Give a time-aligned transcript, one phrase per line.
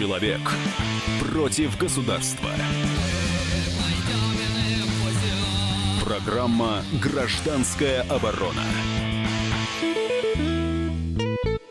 [0.00, 0.40] Человек
[1.30, 2.48] против государства.
[6.02, 8.62] Программа «Гражданская оборона».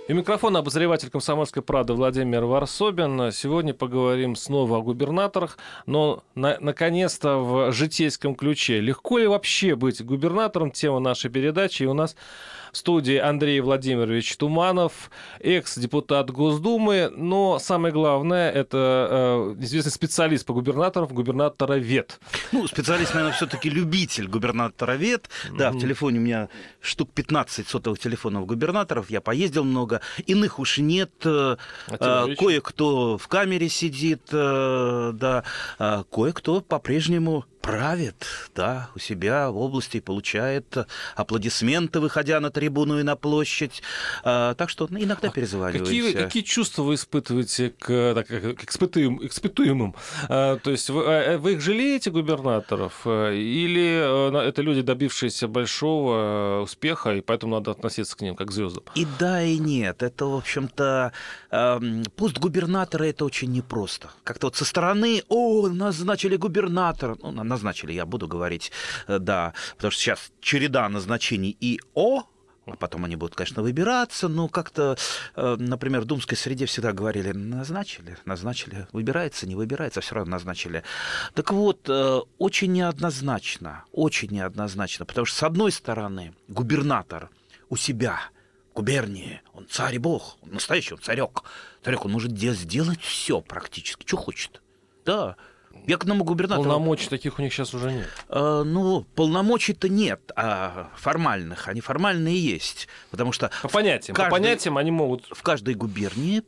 [0.07, 3.31] И микрофон обозреватель комсомольской правды Владимир Варсобин.
[3.31, 5.57] Сегодня поговорим снова о губернаторах,
[5.87, 8.79] но на, наконец-то в житейском ключе.
[8.79, 10.69] Легко ли вообще быть губернатором?
[10.69, 11.81] Тема нашей передачи.
[11.81, 12.15] И у нас
[12.71, 20.53] в студии Андрей Владимирович Туманов, экс-депутат Госдумы, но самое главное, это э, известный специалист по
[20.53, 22.19] губернаторам, губернатора ВЕД.
[22.51, 25.29] Ну, специалист, наверное, все-таки любитель губернатора ВЕД.
[25.51, 25.71] Да, mm-hmm.
[25.73, 26.49] в телефоне у меня
[26.81, 33.27] штук 15 сотовых телефонов губернаторов, я поездил много, иных уж нет, э, а кое-кто в
[33.27, 35.43] камере сидит, э, да,
[35.77, 40.77] а кое-кто по-прежнему правит, да, у себя в области, получает
[41.15, 43.81] аплодисменты, выходя на трибуну и на площадь.
[44.23, 45.85] А, так что иногда а перезваниваете.
[45.85, 49.95] Какие, какие чувства вы испытываете к, так, к испытуем, испытуемым?
[50.29, 57.15] А, то есть вы, а, вы их жалеете, губернаторов, или это люди, добившиеся большого успеха,
[57.15, 58.83] и поэтому надо относиться к ним как к звездам?
[58.95, 60.01] И да, и нет.
[60.01, 61.11] Это, в общем-то,
[62.15, 64.09] пост губернатора это очень непросто.
[64.23, 67.17] Как-то вот со стороны, о, назначили губернатора.
[67.21, 68.71] Ну, назначили, я буду говорить,
[69.07, 72.23] э, да, потому что сейчас череда назначений и О,
[72.71, 74.97] а потом они будут, конечно, выбираться, но как-то,
[75.35, 80.83] э, например, в думской среде всегда говорили, назначили, назначили, выбирается, не выбирается, все равно назначили.
[81.33, 87.29] Так вот, э, очень неоднозначно, очень неоднозначно, потому что, с одной стороны, губернатор
[87.69, 88.19] у себя,
[88.73, 91.43] губернии, он царь и бог, он настоящий, он царек.
[91.83, 94.61] Царек, он может сделать все практически, что хочет.
[95.05, 95.37] Да,
[95.87, 96.63] я к одному губернатору...
[96.63, 98.07] Полномочий таких у них сейчас уже нет.
[98.29, 101.67] Э, ну, полномочий-то нет, а формальных.
[101.67, 102.87] Они формальные есть.
[103.11, 103.51] Потому что...
[103.61, 104.15] По понятиям.
[104.15, 105.25] Каждой, по понятиям они могут...
[105.31, 106.43] В каждой губернии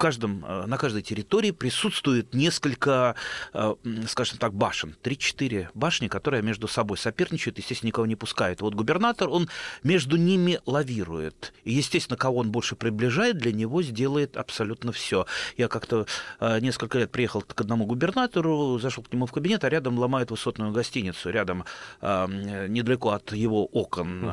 [0.00, 3.14] каждом, э, на каждой территории присутствует несколько,
[3.52, 3.74] э,
[4.08, 4.96] скажем так, башен.
[5.02, 8.62] Три-четыре башни, которые между собой соперничают, естественно, никого не пускают.
[8.62, 9.48] Вот губернатор, он
[9.84, 11.52] между ними лавирует.
[11.64, 15.26] И, естественно, кого он больше приближает, для него сделает абсолютно все.
[15.56, 16.06] Я как-то
[16.40, 20.30] э, несколько лет приехал к одному губернатору, зашел к нему в кабинет, а рядом ломают
[20.30, 21.64] высотную гостиницу, рядом
[22.00, 24.24] недалеко от его окон.
[24.24, 24.32] Угу.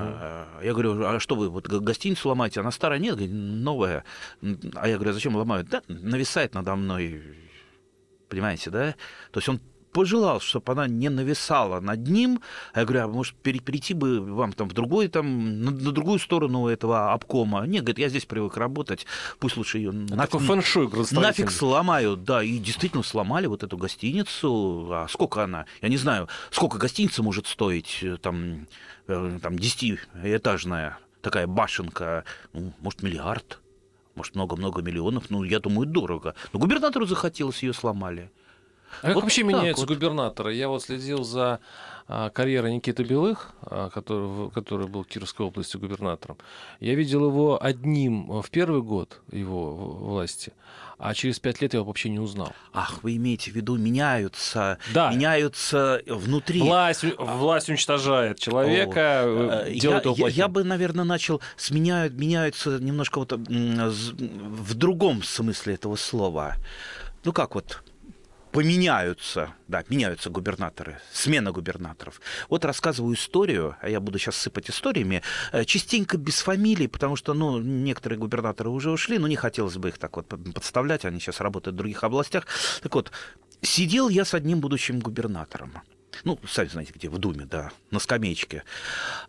[0.64, 2.62] Я говорю, а что вы вот гостиницу ломаете?
[2.62, 3.00] Она старая?
[3.00, 4.06] Нет, новая.
[4.76, 5.57] А я говорю, а зачем ломают?
[5.64, 7.22] Думаю, да, нависает надо мной,
[8.30, 8.96] понимаете, да?
[9.32, 9.60] То есть он
[9.94, 12.42] пожелал, чтобы она не нависала над ним.
[12.76, 16.68] Я говорю, а может перейти бы вам там в другой, там, на, на другую сторону
[16.68, 17.66] этого обкома?
[17.66, 19.08] Нет, говорит, я здесь привык работать,
[19.40, 22.24] пусть лучше ее нафиг, фэншуй нафиг сломают.
[22.24, 24.88] Да, и действительно сломали вот эту гостиницу.
[24.92, 25.66] А сколько она?
[25.82, 28.68] Я не знаю, сколько гостиница может стоить, э, там,
[29.08, 33.60] э, там 10-этажная такая башенка, ну, может, миллиард
[34.18, 36.36] может, много-много миллионов, ну, я думаю, дорого.
[36.52, 38.30] Но губернатору захотелось, ее сломали.
[39.02, 39.96] А как вот вообще меняется вот.
[39.96, 40.54] губернатора?
[40.54, 41.60] Я вот следил за
[42.10, 46.38] а, карьерой Никиты Белых, а, который, который был Кировской области губернатором.
[46.80, 50.54] Я видел его одним в первый год его власти,
[50.98, 52.54] а через пять лет я его вообще не узнал.
[52.72, 55.12] Ах, вы имеете в виду, меняются, да.
[55.12, 56.62] меняются внутри.
[56.62, 60.38] Власть, власть уничтожает человека, О, э, делает я, его плохим.
[60.38, 66.56] Я бы, наверное, начал с меняют, меняются немножко вот в другом смысле этого слова.
[67.26, 67.84] Ну как вот,
[68.58, 72.20] поменяются, да, меняются губернаторы, смена губернаторов.
[72.50, 77.36] Вот рассказываю историю, а я буду сейчас сыпать историями, э, частенько без фамилий, потому что,
[77.36, 81.40] ну, некоторые губернаторы уже ушли, но не хотелось бы их так вот подставлять, они сейчас
[81.40, 82.48] работают в других областях.
[82.82, 83.12] Так вот,
[83.62, 85.74] сидел я с одним будущим губернатором
[86.24, 88.64] ну, сами знаете где, в Думе, да, на скамеечке.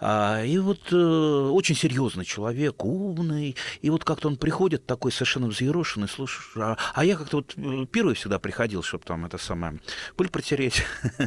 [0.00, 5.48] А, и вот э, очень серьезный человек, умный, и вот как-то он приходит такой совершенно
[5.48, 9.80] взъерошенный, слушай, а, а я как-то вот э, первый всегда приходил, чтобы там это самое,
[10.16, 10.84] пыль протереть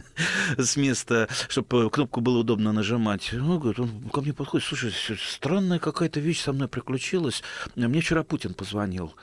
[0.58, 3.34] с места, чтобы кнопку было удобно нажимать.
[3.34, 7.44] Он говорит, он ко мне подходит, слушай, странная какая-то вещь со мной приключилась,
[7.76, 9.14] мне вчера Путин позвонил,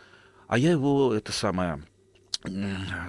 [0.46, 1.82] а я его, это самое,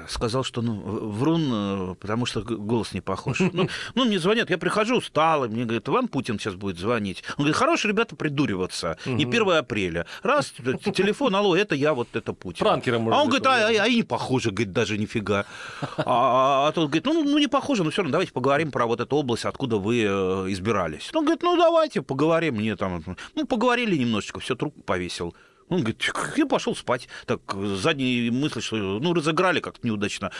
[0.07, 3.39] сказал, что ну, врун, э, потому что голос не похож.
[3.59, 7.23] Ну, ну, мне звонят, я прихожу усталый, мне говорят, вам Путин сейчас будет звонить.
[7.31, 10.05] Он говорит, хорошие ребята придуриваться, не 1 апреля.
[10.23, 10.51] Раз,
[10.93, 12.65] телефон, алло, это я, вот это Путин.
[12.65, 15.45] Франкера, а он говорит, а, а, а и не похоже, говорит, даже нифига.
[15.81, 18.85] А, а, а тот говорит, ну, ну, не похоже, но все равно давайте поговорим про
[18.85, 20.07] вот эту область, откуда вы э,
[20.49, 21.09] избирались.
[21.13, 23.03] Он говорит, ну, давайте поговорим, мне там,
[23.35, 25.35] ну, поговорили немножечко, все, трубку повесил.
[25.69, 26.03] Он говорит,
[26.35, 27.07] я пошел спать.
[27.25, 30.31] Так, задние мысли, что ну, разыграли как-то неудачно.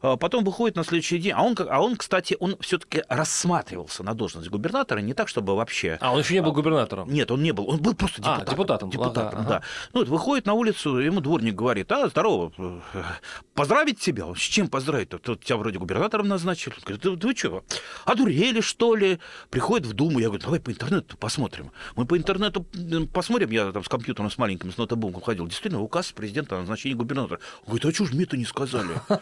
[0.00, 1.32] А потом выходит на следующий день.
[1.32, 5.98] А он, а он кстати, он все-таки рассматривался на должность губернатора, не так, чтобы вообще...
[6.00, 7.12] А он еще не был губернатором?
[7.12, 7.68] Нет, он не был.
[7.68, 8.46] Он был просто депутатом.
[8.46, 8.90] А, депутатом.
[8.90, 9.62] Депутатом, ага, да.
[9.92, 12.52] Ну, вот выходит на улицу, ему дворник говорит, а, здорово,
[13.54, 14.24] поздравить тебя?
[14.34, 15.18] С чем поздравить-то?
[15.18, 16.74] Тут тебя вроде губернатором назначили.
[16.74, 17.64] Он говорит, да вы что,
[18.04, 19.18] одурели, что ли?
[19.50, 21.72] Приходит в Думу, я говорю, давай по интернету посмотрим.
[21.94, 22.66] Мы по интернету
[23.12, 25.46] посмотрим, я там с компьютером, с маленьким, с ноутбуком ходил.
[25.46, 27.40] Действительно, указ президента о назначении губернатора.
[27.62, 29.00] Он говорит, а что ж мне это не сказали?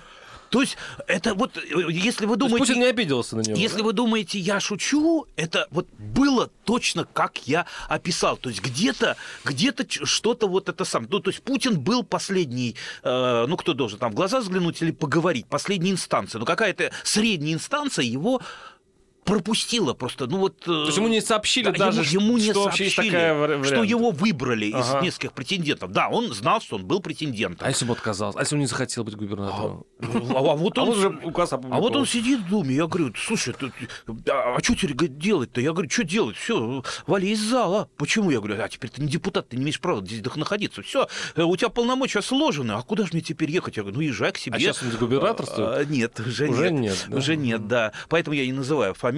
[0.51, 0.77] То есть
[1.09, 1.59] это вот,
[1.89, 2.59] если вы думаете...
[2.59, 3.57] Путин не обиделся на него.
[3.57, 3.85] Если да?
[3.85, 8.37] вы думаете, я шучу, это вот было точно, как я описал.
[8.37, 9.75] То есть где-то где
[10.05, 11.09] что-то вот это сам.
[11.11, 14.93] Ну, то есть Путин был последний, э, ну, кто должен там в глаза взглянуть или
[14.93, 16.39] поговорить, последняя инстанция.
[16.39, 18.41] Ну, какая-то средняя инстанция его
[19.27, 20.27] пропустила просто.
[20.27, 22.97] Ну вот, То есть ему не сообщили да, даже, ему, ему не что сообщили, есть
[22.97, 23.67] такая вариант.
[23.67, 25.01] что его выбрали ага.
[25.01, 25.93] из нескольких претендентов.
[25.93, 27.67] Да, он знал, что он был претендентом.
[27.67, 28.39] А если бы отказался?
[28.39, 29.85] А если он не захотел быть губернатором?
[30.01, 32.87] А, а, а вот он, а, же указ а вот он сидит в Думе, я
[32.87, 33.73] говорю, слушай, ты,
[34.31, 35.61] а, а что теперь делать-то?
[35.61, 36.37] Я говорю, что делать?
[36.37, 37.91] Все, вали из зала.
[37.97, 38.31] Почему?
[38.31, 40.83] Я говорю, а теперь ты не депутат, ты не имеешь права здесь находиться.
[40.83, 43.77] Все, э, у тебя полномочия сложены, а куда же мне теперь ехать?
[43.77, 44.57] Я говорю, ну езжай к себе.
[44.57, 45.69] А сейчас он губернаторствует?
[45.69, 46.81] А, нет, уже, уже нет.
[46.81, 47.17] нет да?
[47.17, 47.93] Уже нет, да.
[48.09, 49.16] Поэтому я не называю фамилию.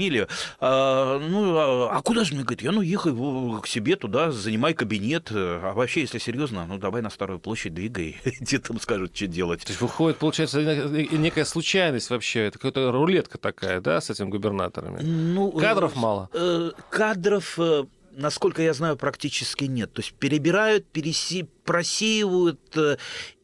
[0.61, 3.13] А, ну, а, а куда же мне, говорит, я ну ехай
[3.61, 8.17] к себе туда, занимай кабинет, а вообще, если серьезно, ну давай на Старую площадь двигай,
[8.41, 9.65] где там скажут, что делать.
[9.65, 15.03] То есть выходит, получается, некая случайность вообще, это какая-то рулетка такая, да, с этими губернаторами?
[15.03, 16.31] Ну, кадров э, мало?
[16.33, 17.85] Э, кадров э,
[18.19, 19.93] насколько я знаю, практически нет.
[19.93, 22.97] То есть перебирают, переси, просеивают, э,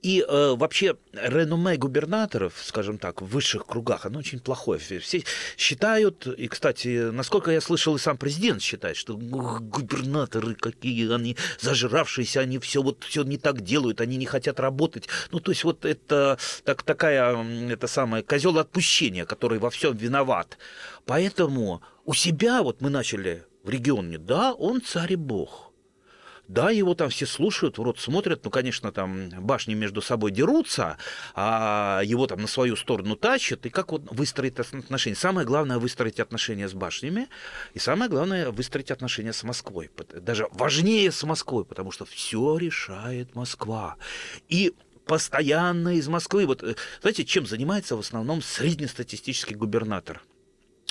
[0.02, 4.80] и э, вообще реноме губернаторов, скажем так, в высших кругах, оно очень плохое.
[4.80, 5.22] Все
[5.56, 12.40] считают, и, кстати, насколько я слышал, и сам президент считает, что губернаторы какие они зажравшиеся,
[12.40, 15.08] они все вот все не так делают, они не хотят работать.
[15.30, 17.36] Ну, то есть вот это так, такая,
[17.70, 20.58] это самое, козел отпущения, который во всем виноват.
[21.06, 25.72] Поэтому у себя вот мы начали в регионе, да, он царь и бог.
[26.46, 30.98] Да, его там все слушают, в рот смотрят, ну, конечно, там башни между собой дерутся,
[31.34, 35.16] а его там на свою сторону тащат, и как вот выстроить отношения?
[35.16, 37.28] Самое главное выстроить отношения с башнями,
[37.72, 39.90] и самое главное выстроить отношения с Москвой.
[40.20, 43.96] Даже важнее с Москвой, потому что все решает Москва.
[44.50, 44.74] И
[45.06, 46.46] постоянно из Москвы.
[46.46, 50.22] Вот э, знаете, чем занимается в основном среднестатистический губернатор?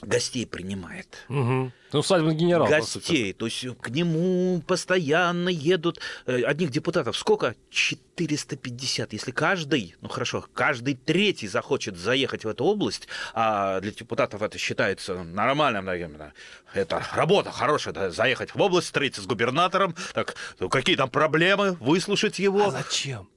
[0.06, 1.26] Гостей принимает.
[1.30, 1.72] Угу.
[1.94, 2.68] Ну, усадебный генерал.
[2.68, 3.34] Гостей.
[3.34, 7.16] То есть к нему постоянно едут э, одних депутатов.
[7.18, 7.56] Сколько?
[7.70, 9.14] 450.
[9.14, 14.58] Если каждый, ну хорошо, каждый третий захочет заехать в эту область, а для депутатов это
[14.58, 16.34] считается нормальным, наверное,
[16.74, 21.78] это работа хорошая, да, заехать в область, встретиться с губернатором, так, ну, какие там проблемы,
[21.80, 22.68] выслушать его.
[22.68, 23.30] А зачем?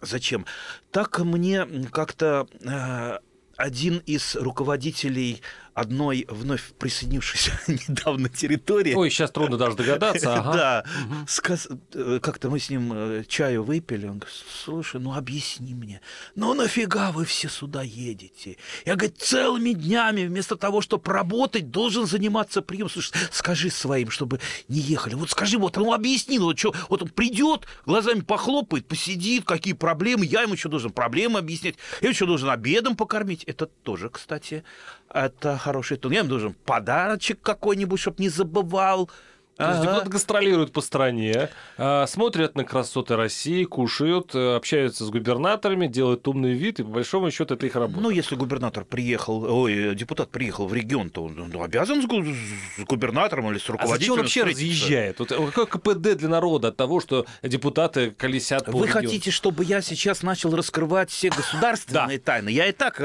[0.00, 0.46] Зачем?
[0.92, 3.18] Так мне как-то э,
[3.58, 5.42] один из руководителей
[5.78, 7.52] одной вновь присоединившейся
[7.88, 8.94] недавно территории.
[8.94, 10.34] Ой, сейчас трудно даже догадаться.
[10.34, 10.52] Ага.
[10.52, 10.84] Да.
[11.04, 12.20] Угу.
[12.20, 14.06] Как-то мы с ним э, чаю выпили.
[14.06, 16.00] Он говорит, слушай, ну объясни мне,
[16.34, 18.56] ну нафига вы все сюда едете?
[18.84, 22.90] Я, говорит, целыми днями вместо того, чтобы работать, должен заниматься приемом.
[22.90, 25.14] Слушай, скажи своим, чтобы не ехали.
[25.14, 29.74] Вот скажи, вот, ну объясни, ну вот, что, вот он придет, глазами похлопает, посидит, какие
[29.74, 33.44] проблемы, я ему еще должен проблемы объяснять, я еще должен обедом покормить.
[33.44, 34.64] Это тоже, кстати,
[35.10, 36.12] это хороший тон.
[36.12, 39.10] Я ему должен подарочек какой-нибудь, чтобы не забывал.
[39.58, 45.10] То есть депутаты гастролируют по стране, а, смотрят на красоты России, кушают, э, общаются с
[45.10, 48.00] губернаторами, делают умный вид, и по большому счету это их работа.
[48.00, 53.50] Ну, если губернатор приехал, ой, депутат приехал в регион, то он ну, обязан с губернатором
[53.50, 53.94] или с руководителем.
[53.94, 55.18] А зачем он вообще разъезжает?
[55.18, 59.06] Вот, какой КПД для народа от того, что депутаты колесят по Вы региону?
[59.06, 62.50] хотите, чтобы я сейчас начал раскрывать все государственные тайны?
[62.50, 63.02] Я и так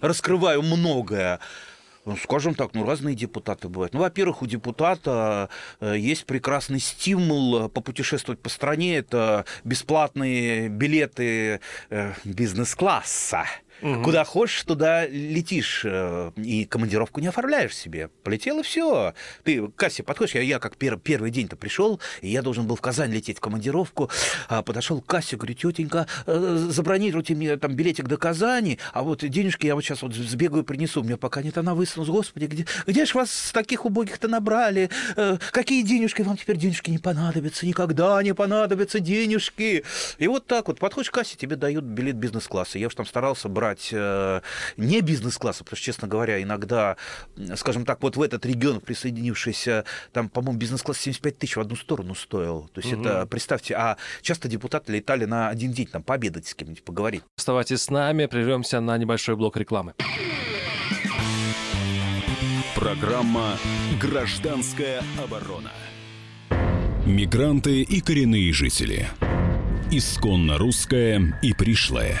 [0.00, 1.38] раскрываю многое.
[2.04, 3.94] Ну, скажем так, ну, разные депутаты бывают.
[3.94, 5.48] Ну, во-первых, у депутата
[5.80, 8.96] э, есть прекрасный стимул попутешествовать по стране.
[8.96, 13.44] Это бесплатные билеты э, бизнес-класса.
[13.82, 14.02] Угу.
[14.04, 15.82] Куда хочешь, туда летишь.
[15.84, 18.08] Э, и командировку не оформляешь себе.
[18.22, 19.12] Полетел и все.
[19.42, 20.36] Ты к кассе подходишь.
[20.36, 23.40] Я, я как пер, первый день-то пришел, и я должен был в Казань лететь в
[23.40, 24.08] командировку.
[24.48, 29.24] А подошел к кассе, говорю, тетенька, э, забронируйте мне там билетик до Казани, а вот
[29.24, 31.00] денежки я вот сейчас вот сбегаю принесу.
[31.00, 32.10] У меня пока нет, она высунулась.
[32.10, 34.90] Господи, где, где ж вас таких убогих-то набрали?
[35.16, 36.22] Э, какие денежки?
[36.22, 37.66] Вам теперь денежки не понадобятся.
[37.66, 39.82] Никогда не понадобятся денежки.
[40.18, 42.78] И вот так вот подходишь к кассе, тебе дают билет бизнес-класса.
[42.78, 44.40] Я уж там старался брать брать э,
[44.76, 46.96] не бизнес-класса, потому что, честно говоря, иногда,
[47.56, 52.14] скажем так, вот в этот регион присоединившийся, там, по-моему, бизнес-класс 75 тысяч в одну сторону
[52.14, 52.68] стоил.
[52.74, 53.02] То есть угу.
[53.02, 57.22] это, представьте, а часто депутаты летали на один день там пообедать с кем-нибудь, поговорить.
[57.36, 59.94] Оставайтесь с нами, прервемся на небольшой блок рекламы.
[62.74, 63.56] Программа
[64.00, 65.70] «Гражданская оборона».
[67.06, 69.08] Мигранты и коренные жители.
[69.90, 72.20] Исконно русская и пришлая.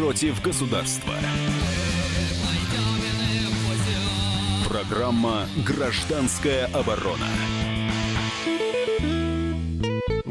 [0.00, 1.12] против государства.
[4.66, 7.26] Программа «Гражданская оборона».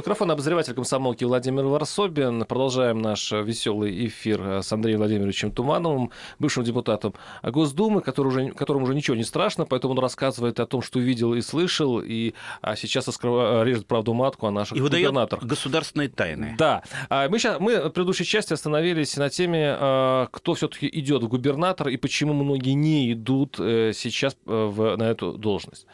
[0.10, 2.44] Микрофон обозреватель комсомолки Владимир Варсобин.
[2.46, 7.14] Продолжаем наш веселый эфир с Андреем Владимировичем Тумановым, бывшим депутатом
[7.44, 11.36] Госдумы, который уже, которому уже ничего не страшно, поэтому он рассказывает о том, что видел
[11.36, 13.64] и слышал, и а сейчас раскрыв...
[13.64, 15.44] режет правду матку о наших и губернаторах.
[15.44, 16.56] государственные тайны.
[16.58, 16.82] Да.
[17.12, 21.28] А мы, сейчас, мы в предыдущей части остановились на теме, а, кто все-таки идет в
[21.28, 25.86] губернатор и почему многие не идут э, сейчас э, в, на эту должность.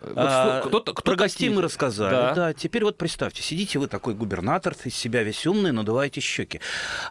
[0.00, 2.10] А, кто, кто, Про гостей мы рассказали.
[2.10, 2.34] Да.
[2.34, 6.60] да, теперь вот представьте представьте, сидите вы такой губернатор, из себя весь умный, надуваете щеки.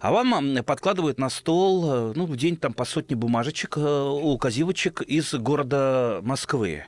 [0.02, 5.02] А вам подкладывают на стол, э, ну, в день там по сотне бумажечек, э, указивочек
[5.02, 6.86] из города Москвы.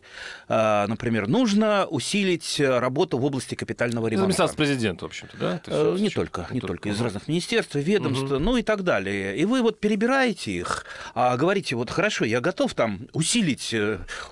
[0.47, 4.23] А, например, нужно усилить работу в области капитального ремонта.
[4.23, 5.61] Администрация президента, в общем-то, да?
[5.67, 6.89] Э, не только, не, не только.
[6.89, 8.39] Из разных министерств, ведомств, угу.
[8.39, 9.37] ну и так далее.
[9.37, 13.75] И вы вот перебираете их, а говорите, вот хорошо, я готов там усилить,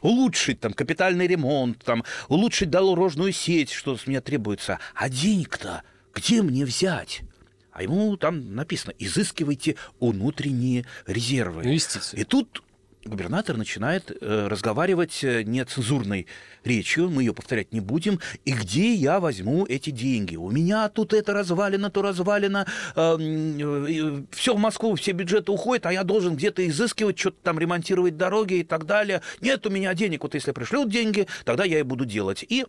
[0.02, 6.42] улучшить там капитальный ремонт, там, улучшить дорожную сеть, что с меня требуется а денег-то где
[6.42, 7.22] мне взять?
[7.72, 11.64] А ему там написано, изыскивайте внутренние резервы.
[11.64, 12.20] Инвестиции.
[12.20, 12.64] И тут
[13.06, 16.28] губернатор начинает э, разговаривать э, нецензурной
[16.64, 20.36] речью, мы ее повторять не будем, и где я возьму эти деньги?
[20.36, 25.86] У меня тут это развалено, то развалено, э, э, все в Москву, все бюджеты уходят,
[25.86, 29.22] а я должен где-то изыскивать, что-то там ремонтировать дороги и так далее.
[29.42, 32.46] Нет у меня денег, вот если пришлют деньги, тогда я и буду делать.
[32.48, 32.66] И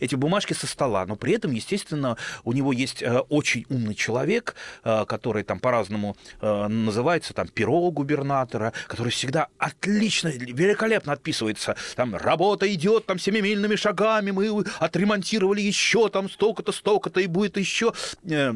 [0.00, 4.54] эти бумажки со стола, но при этом, естественно, у него есть э, очень умный человек,
[4.84, 12.72] э, который там по-разному называется, там, перо губернатора, который всегда отлично, великолепно отписывается, там, работа
[12.72, 17.92] идет, там, семимильными шагами, мы отремонтировали еще там столько-то, столько-то, и будет еще
[18.24, 18.54] э,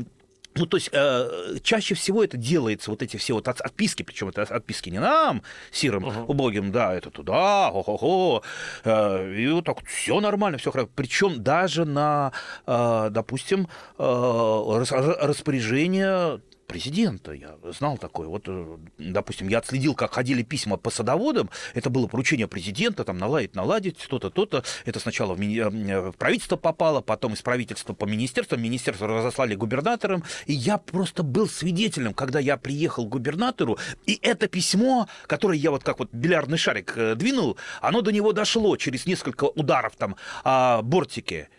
[0.57, 4.29] ну, то есть э, чаще всего это делается, вот эти все вот от, отписки, причем
[4.29, 5.43] это отписки не нам,
[5.73, 6.27] сирым, uh-huh.
[6.27, 8.43] убогим, да, это туда, хо-хо-хо,
[8.85, 10.91] э, и вот так все нормально, все хорошо.
[10.95, 12.33] Причем даже на,
[12.67, 13.69] э, допустим,
[13.99, 14.85] э,
[15.21, 16.41] распоряжение
[16.75, 17.31] президента.
[17.31, 18.27] Я знал такое.
[18.27, 21.49] Вот, э, допустим, я отследил, как ходили письма по садоводам.
[21.73, 24.65] Это было поручение президента, там, наладить, наладить, то-то, то-то.
[24.85, 25.61] Это сначала в, мини...
[25.61, 28.61] Э, в правительство попало, потом из правительства по министерствам.
[28.61, 30.25] Министерство разослали губернаторам.
[30.47, 35.71] И я просто был свидетелем, когда я приехал к губернатору, и это письмо, которое я
[35.71, 40.17] вот как вот бильярдный шарик э, двинул, оно до него дошло через несколько ударов там
[40.43, 41.51] о бортике.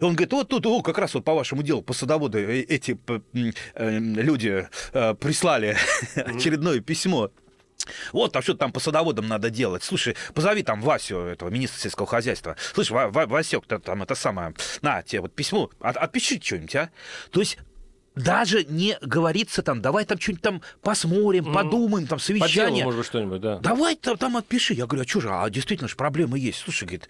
[0.00, 2.60] И он говорит, вот тут, о, как раз вот по вашему делу, по садоводу э,
[2.60, 2.98] эти
[3.74, 5.76] э, люди э, прислали
[6.16, 7.30] очередное письмо.
[8.12, 9.82] Вот, а что там по садоводам надо делать?
[9.82, 12.56] Слушай, позови там Васю, этого министра сельского хозяйства.
[12.74, 16.90] Слышь, Ва Ва Васек, там это самое, на, тебе вот письмо, от отпиши что-нибудь, а?
[17.30, 17.58] То есть
[18.14, 21.54] даже не говорится там, давай там что-нибудь там посмотрим, mm-hmm.
[21.54, 22.64] подумаем, там совещание.
[22.64, 23.58] По делу, может быть, что-нибудь, да.
[23.58, 24.74] Давай там, там отпиши.
[24.74, 26.58] Я говорю, а что же, а действительно же проблемы есть.
[26.58, 27.08] Слушай, говорит,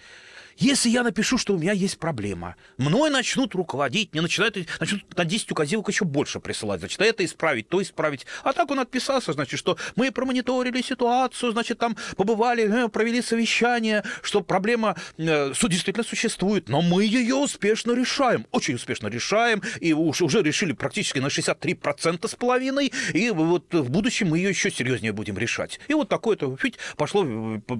[0.56, 5.24] если я напишу, что у меня есть проблема, мной начнут руководить, мне начинают, начнут на
[5.24, 6.80] 10 указивок еще больше присылать.
[6.80, 8.26] Значит, это исправить, то исправить.
[8.44, 14.04] А так он отписался, значит, что мы промониторили ситуацию, значит, там побывали, э, провели совещание,
[14.22, 20.22] что проблема э, действительно существует, но мы ее успешно решаем, очень успешно решаем, и уж,
[20.22, 25.12] уже решили практически на 63% с половиной, и вот в будущем мы ее еще серьезнее
[25.12, 25.80] будем решать.
[25.88, 26.56] И вот такое-то,
[26.96, 27.24] пошло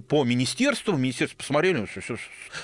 [0.09, 2.17] по министерству, министерство посмотрели, все, все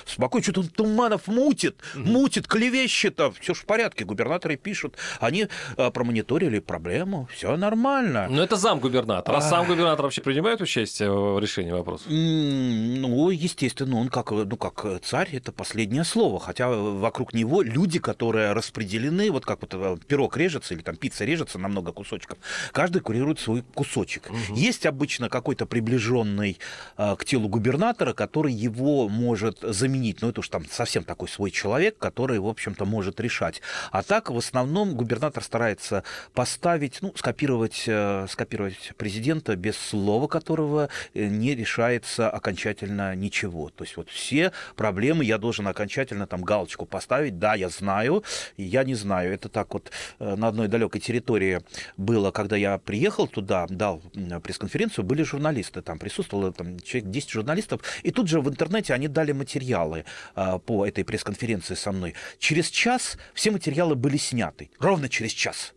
[0.05, 6.59] спокойно, что-то он Туманов мутит, мутит, клевещет, все в порядке, губернаторы пишут, они а, промониторили
[6.59, 8.27] проблему, все нормально.
[8.29, 12.09] Но это зам губернатора, а сам губернатор вообще принимает участие в решении вопроса?
[12.09, 18.53] Ну, естественно, он как, ну, как царь, это последнее слово, хотя вокруг него люди, которые
[18.53, 22.37] распределены, вот как вот э, пирог режется или там пицца режется на много кусочков,
[22.71, 24.29] каждый курирует свой кусочек.
[24.29, 24.55] Угу.
[24.55, 26.59] Есть обычно какой-то приближенный
[26.97, 29.86] э, к телу губернатора, который его может заменить,
[30.21, 33.61] ну это уж там совсем такой свой человек, который, в общем-то, может решать.
[33.91, 36.03] А так, в основном, губернатор старается
[36.33, 43.69] поставить, ну, скопировать, э, скопировать президента без слова которого э, не решается окончательно ничего.
[43.69, 48.23] То есть вот все проблемы я должен окончательно там галочку поставить, да, я знаю,
[48.57, 49.33] я не знаю.
[49.33, 51.61] Это так вот э, на одной далекой территории
[51.97, 54.01] было, когда я приехал туда, дал
[54.43, 59.07] пресс-конференцию, были журналисты, там присутствовало там, человек 10 журналистов, и тут же в интернете они
[59.07, 59.31] дали
[59.77, 60.05] материалы
[60.35, 62.15] э, по этой пресс-конференции со мной.
[62.39, 65.73] Через час все материалы были сняты, ровно через час.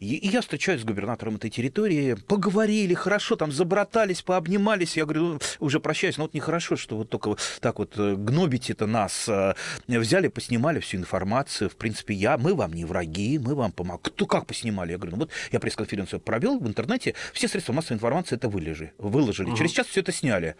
[0.00, 4.96] И, я встречаюсь с губернатором этой территории, поговорили, хорошо, там забратались, пообнимались.
[4.96, 8.86] Я говорю, «Ну, уже прощаюсь, но вот нехорошо, что вот только так вот э, гнобите-то
[8.86, 9.28] нас.
[9.28, 9.54] Э,
[9.86, 11.70] взяли, поснимали всю информацию.
[11.70, 14.00] В принципе, я, мы вам не враги, мы вам помогаем.
[14.02, 14.92] Кто как поснимали?
[14.92, 18.92] Я говорю, ну вот я пресс-конференцию провел в интернете, все средства массовой информации это выложили.
[18.98, 19.50] выложили.
[19.50, 19.56] Угу.
[19.56, 20.56] Через час все это сняли.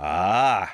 [0.00, 0.70] А,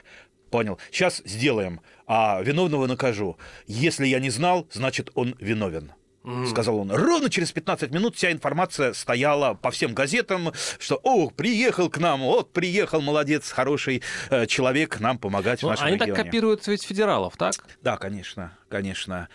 [0.55, 0.79] понял.
[0.93, 1.81] Сейчас сделаем.
[2.07, 3.37] А виновного накажу.
[3.67, 5.91] Если я не знал, значит он виновен
[6.23, 6.47] mm.
[6.47, 6.93] сказал он.
[6.93, 12.21] Ровно через 15 минут вся информация стояла по всем газетам, что, о, приехал к нам,
[12.21, 16.15] вот, приехал, молодец, хороший э, человек нам помогать ну, в нашем они регионе.
[16.15, 17.55] так копируют ведь федералов, так?
[17.83, 19.29] Да, конечно, конечно.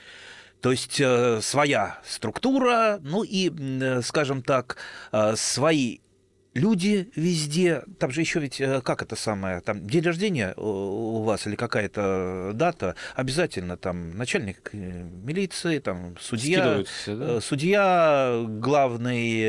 [0.61, 4.77] То есть э, своя структура, ну и, э, скажем так,
[5.11, 5.99] э, свои
[6.59, 11.47] люди везде, там же еще ведь, э, как это самое, там день рождения у вас
[11.47, 14.77] или какая-то дата, обязательно там начальник э,
[15.23, 16.83] милиции, там судья, да?
[17.07, 19.41] Э, судья главный,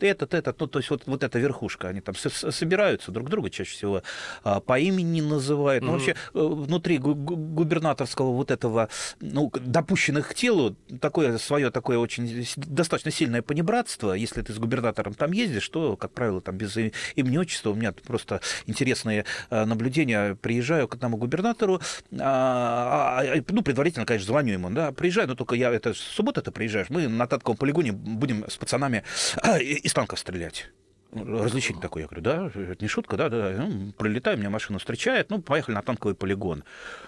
[0.00, 3.72] этот, этот, ну то есть вот, вот эта верхушка, они там собираются друг друга чаще
[3.72, 4.02] всего
[4.44, 5.86] а, по имени называют, mm-hmm.
[5.86, 8.88] ну вообще внутри губернаторского вот этого,
[9.20, 15.14] ну, допущенных к телу, такое свое такое очень достаточно сильное понебратство, если ты с губернатором
[15.14, 20.34] там ездишь, то, как правило, там без имени отчества, у меня просто интересные э, наблюдения.
[20.36, 21.80] Приезжаю к одному губернатору,
[22.18, 26.42] а, а, а, ну, предварительно, конечно, звоню ему, да, приезжаю, но только я, это суббота
[26.42, 29.04] ты приезжаешь, мы на Татковом полигоне будем с пацанами
[29.44, 30.68] из танков стрелять
[31.12, 32.02] развлечение такое.
[32.02, 33.52] Я говорю, да, это не шутка, да, да.
[33.52, 36.64] Ну, прилетаем, меня машина встречает, ну, поехали на танковый полигон.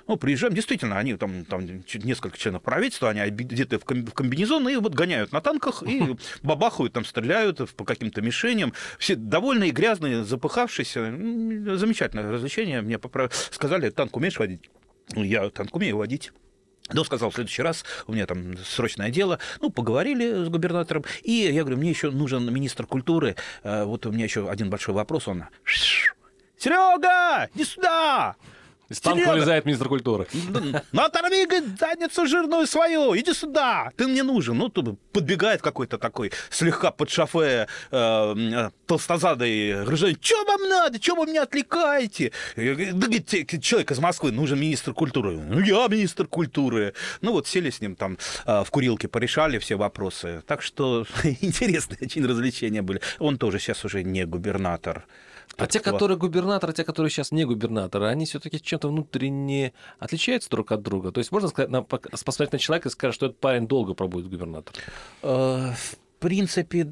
[0.07, 4.95] Ну, приезжаем, действительно, они там, там несколько членов правительства, они где-то в комбинезон, и вот
[4.95, 8.73] гоняют на танках, и бабахают, там стреляют по каким-то мишеням.
[8.99, 11.05] Все довольные, грязные, запыхавшиеся.
[11.77, 12.83] Замечательное развлечение.
[12.83, 12.99] Мне
[13.51, 14.71] сказали, танк умеешь водить?
[15.15, 16.33] Я танк умею водить.
[16.95, 19.41] Но сказал, в следующий раз у меня там срочное дело.
[19.61, 21.05] Ну, поговорили с губернатором.
[21.23, 23.35] И я говорю, мне еще нужен министр культуры.
[23.65, 25.27] Э, вот у меня еще один большой вопрос.
[25.27, 25.45] Он
[26.57, 28.37] Серега, иди сюда!
[28.95, 30.27] Из танка вылезает министр культуры.
[30.93, 34.57] Ну, оторви, говорит, задницу жирную свою, иди сюда, ты мне нужен.
[34.57, 40.17] Ну, тут подбегает какой-то такой слегка под шофе э, э толстозадый гражданин.
[40.21, 41.03] Что вам надо?
[41.03, 42.31] Что вы меня отвлекаете?
[42.55, 45.39] Да, говорит, человек из Москвы, нужен министр культуры.
[45.39, 46.95] Ну, я министр культуры.
[47.21, 50.43] Ну, вот сели с ним там э, в курилке, порешали все вопросы.
[50.47, 51.05] Так что
[51.41, 53.01] интересные очень развлечения были.
[53.19, 55.05] Он тоже сейчас уже не губернатор.
[55.57, 60.73] А те, которые губернаторы, те, которые сейчас не губернаторы, они все-таки чем-то внутренне отличаются друг
[60.73, 61.13] от друга.
[61.13, 61.71] То есть можно сказать,
[62.25, 64.75] посмотреть на человека и сказать, что этот парень долго пробует губернатор.
[65.23, 66.91] Э, в принципе,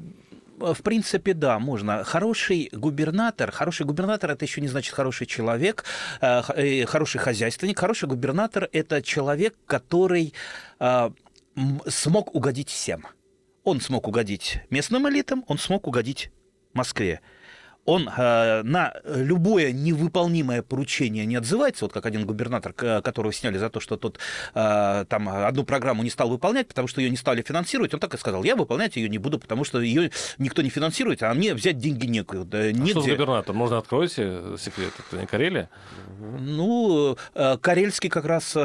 [0.59, 2.03] в принципе, да, можно.
[2.03, 5.83] Хороший губернатор, хороший губернатор это еще не значит хороший человек,
[6.21, 7.79] э, э, хороший хозяйственник.
[7.79, 10.33] Хороший губернатор это человек, который
[11.87, 13.05] смог угодить всем.
[13.63, 16.31] Он смог угодить местным элитам, он смог угодить
[16.73, 17.21] Москве
[17.85, 23.69] он э, на любое невыполнимое поручение не отзывается, вот как один губернатор, которого сняли за
[23.69, 24.19] то, что тот
[24.53, 28.13] э, там одну программу не стал выполнять, потому что ее не стали финансировать, он так
[28.13, 31.53] и сказал, я выполнять ее не буду, потому что ее никто не финансирует, а мне
[31.53, 32.59] взять деньги некуда.
[32.59, 33.53] А что за губернатор?
[33.53, 34.93] Можно открыть секрет?
[35.11, 35.69] Это не Карелия?
[36.39, 38.55] Ну, э, Карельский как раз,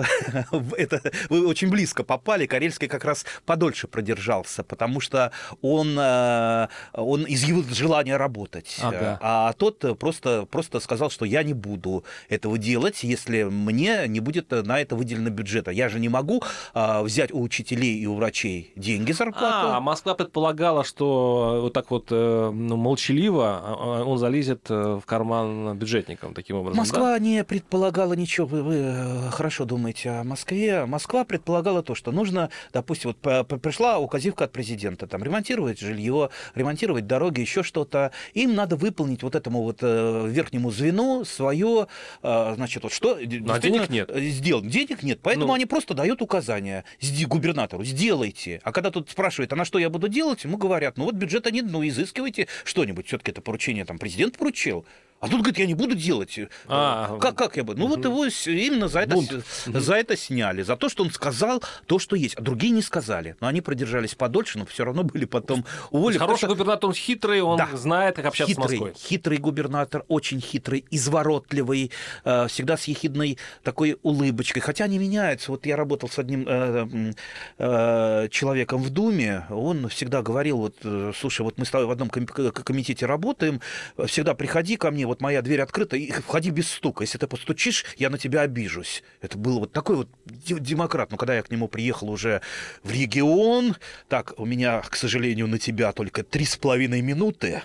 [0.77, 7.25] это вы очень близко попали, Карельский как раз подольше продержался, потому что он, э, он
[7.27, 8.79] изъявил желание работать.
[8.81, 9.49] Ага ага.
[9.49, 14.51] а тот просто, просто сказал, что я не буду этого делать, если мне не будет
[14.51, 15.71] на это выделено бюджета.
[15.71, 16.43] Я же не могу
[16.75, 19.69] а, взять у учителей и у врачей деньги зарплату.
[19.69, 25.07] А, Москва предполагала, что вот так вот э, ну, молчаливо а, он залезет э, в
[25.07, 26.79] карман бюджетникам таким образом.
[26.79, 27.19] Москва да?
[27.19, 28.47] не предполагала ничего.
[28.47, 30.87] Вы, вы э, хорошо думаете о Москве.
[30.87, 37.07] Москва предполагала то, что нужно, допустим, вот пришла указивка от президента, там ремонтировать жилье, ремонтировать
[37.07, 38.13] дороги, еще что-то.
[38.35, 41.87] Им надо выполнить вот этому вот верхнему звену свое,
[42.23, 43.15] значит, вот что...
[43.15, 44.11] А денег нет.
[44.15, 44.69] Сделать.
[44.69, 45.55] Денег нет, поэтому ну...
[45.55, 46.85] они просто дают указания
[47.27, 48.61] губернатору, сделайте.
[48.65, 51.51] А когда тут спрашивают, а на что я буду делать, ему говорят, ну вот бюджета
[51.51, 53.07] нет, ну изыскивайте что-нибудь.
[53.07, 54.85] Все-таки это поручение там президент поручил.
[55.21, 56.39] А тут, говорит, я не буду делать.
[56.69, 57.81] А, как, как я буду?
[57.81, 57.97] Ну, угу.
[57.97, 59.19] вот его именно за это,
[59.67, 60.63] за это сняли.
[60.63, 62.37] За то, что он сказал то, что есть.
[62.37, 63.37] А другие не сказали.
[63.41, 66.21] Но они продержались подольше, но все равно были потом уволены.
[66.21, 66.49] Хороший что...
[66.49, 67.69] губернатор, он хитрый, он да.
[67.75, 68.93] знает, как общаться хитрый, с Москвой.
[68.97, 71.91] Хитрый губернатор, очень хитрый, изворотливый,
[72.25, 74.63] э, всегда с ехидной такой улыбочкой.
[74.63, 75.51] Хотя они меняются.
[75.51, 77.13] Вот я работал с одним э,
[77.59, 80.77] э, человеком в Думе, он всегда говорил, вот,
[81.17, 83.61] слушай, вот мы с тобой в одном комитете работаем,
[84.07, 87.03] всегда приходи ко мне, вот моя дверь открыта, и входи без стука.
[87.03, 89.03] Если ты постучишь, я на тебя обижусь.
[89.21, 91.11] Это был вот такой вот демократ.
[91.11, 92.41] Но когда я к нему приехал уже
[92.83, 93.77] в регион,
[94.09, 97.63] так, у меня, к сожалению, на тебя только три с половиной минуты.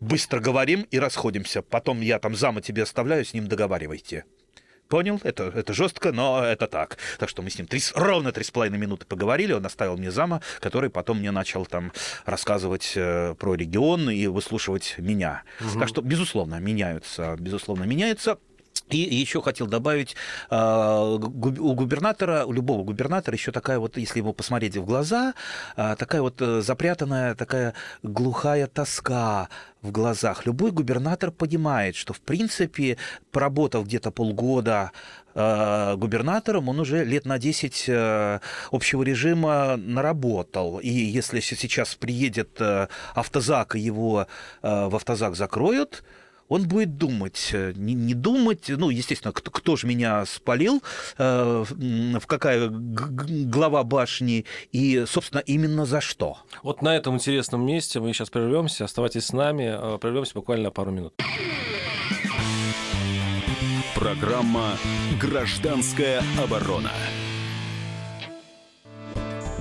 [0.00, 1.62] Быстро говорим и расходимся.
[1.62, 4.24] Потом я там зама тебе оставляю, с ним договаривайте.
[4.92, 5.18] Понял?
[5.24, 6.98] Это, это жестко, но это так.
[7.18, 9.54] Так что мы с ним три, ровно три с половиной минуты поговорили.
[9.54, 11.92] Он оставил мне зама, который потом мне начал там
[12.26, 15.44] рассказывать э, про регион и выслушивать меня.
[15.62, 15.78] Угу.
[15.78, 18.36] Так что, безусловно, меняются, безусловно, меняются.
[18.98, 20.16] И еще хотел добавить,
[20.50, 25.34] а, у губернатора, у любого губернатора еще такая вот, если ему посмотреть в глаза,
[25.76, 29.48] а, такая вот э, запрятанная, такая глухая тоска
[29.82, 30.46] в глазах.
[30.46, 32.96] Любой губернатор понимает, что, в принципе,
[33.30, 34.92] поработав где-то полгода
[35.34, 40.78] а, губернатором, он уже лет на 10 э, общего режима наработал.
[40.78, 44.26] И если сейчас приедет э, автозак, и его
[44.62, 46.02] в автозак закроют,
[46.48, 50.82] он будет думать, э, не, не думать, ну, естественно, кто, кто же меня спалил,
[51.18, 56.38] э, в какая глава башни и, собственно, именно за что.
[56.62, 58.84] Вот на этом интересном месте мы сейчас прервемся.
[58.84, 61.14] Оставайтесь с нами, э, прервемся буквально пару минут.
[63.94, 64.76] Программа
[65.20, 66.90] «Гражданская оборона».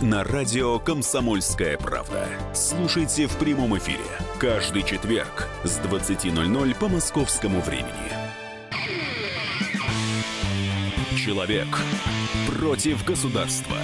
[0.00, 2.28] на радио «Комсомольская правда».
[2.54, 4.04] Слушайте в прямом эфире
[4.38, 7.90] каждый четверг с 20.00 по московскому времени.
[11.16, 11.68] Человек
[12.46, 13.76] против государства.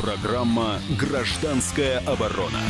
[0.00, 2.60] Программа «Гражданская оборона».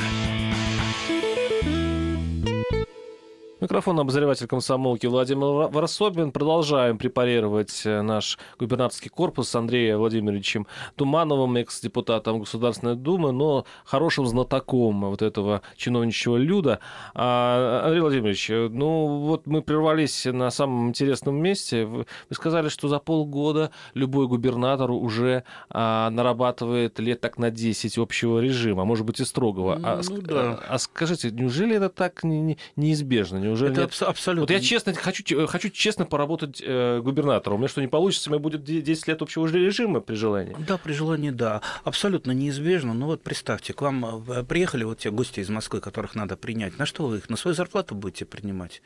[3.66, 6.31] Микрофон обозреватель комсомолки Владимир Варсобин.
[6.31, 14.24] Продолжаем препарировать э, наш губернаторский корпус с Андреем Владимировичем Тумановым, экс-депутатом Государственной Думы, но хорошим
[14.24, 16.79] знатоком вот этого чиновничьего люда.
[17.12, 21.87] А, Андрей Владимирович, э, ну вот мы прервались на самом интересном месте.
[21.87, 28.38] Вы сказали, что за полгода любой губернатор уже а, нарабатывает лет так на 10 общего
[28.38, 29.81] режима, а может быть и строгого.
[29.83, 30.52] А, ну, да.
[30.52, 33.55] а, а скажите, неужели это так неизбежно?
[33.56, 34.02] Неужели это нет?
[34.02, 34.42] абсолютно.
[34.42, 37.56] Вот я честно хочу, хочу честно поработать э, губернатором.
[37.56, 40.56] У меня что не получится, у меня будет 10 лет общего режима при желании.
[40.66, 41.62] Да, при желании, да.
[41.84, 42.94] Абсолютно неизбежно.
[42.94, 46.78] Ну вот представьте, к вам э, приехали вот те гости из Москвы, которых надо принять.
[46.78, 47.30] На что вы их?
[47.30, 48.82] На свою зарплату будете принимать?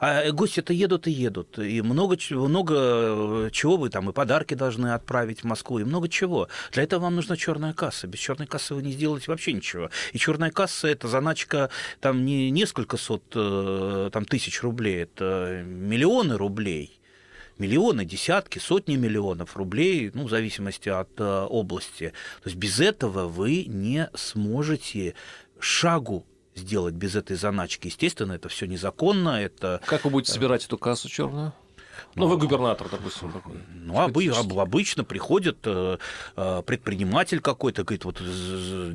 [0.00, 1.58] А гости-то едут и едут.
[1.58, 6.08] И много, много э, чего вы там, и подарки должны отправить в Москву, и много
[6.08, 6.48] чего.
[6.72, 8.06] Для этого вам нужна черная касса.
[8.06, 9.90] Без черной кассы вы не сделаете вообще ничего.
[10.12, 11.68] И черная касса– это заначка
[12.00, 16.96] там не несколько сот э, там, тысяч рублей, это миллионы рублей
[17.58, 22.14] миллионы, десятки, сотни миллионов рублей, ну, в зависимости от э, области.
[22.42, 25.14] То есть без этого вы не сможете
[25.58, 26.24] шагу
[26.60, 27.88] сделать без этой заначки.
[27.88, 29.40] Естественно, это все незаконно.
[29.40, 29.80] Это...
[29.86, 31.52] Как вы будете собирать эту кассу черную?
[32.14, 33.54] Ну, вы губернатор, допустим, такой.
[33.74, 33.98] Ну,
[34.38, 35.98] об- обычно приходит э,
[36.36, 38.20] э, предприниматель какой-то, говорит, вот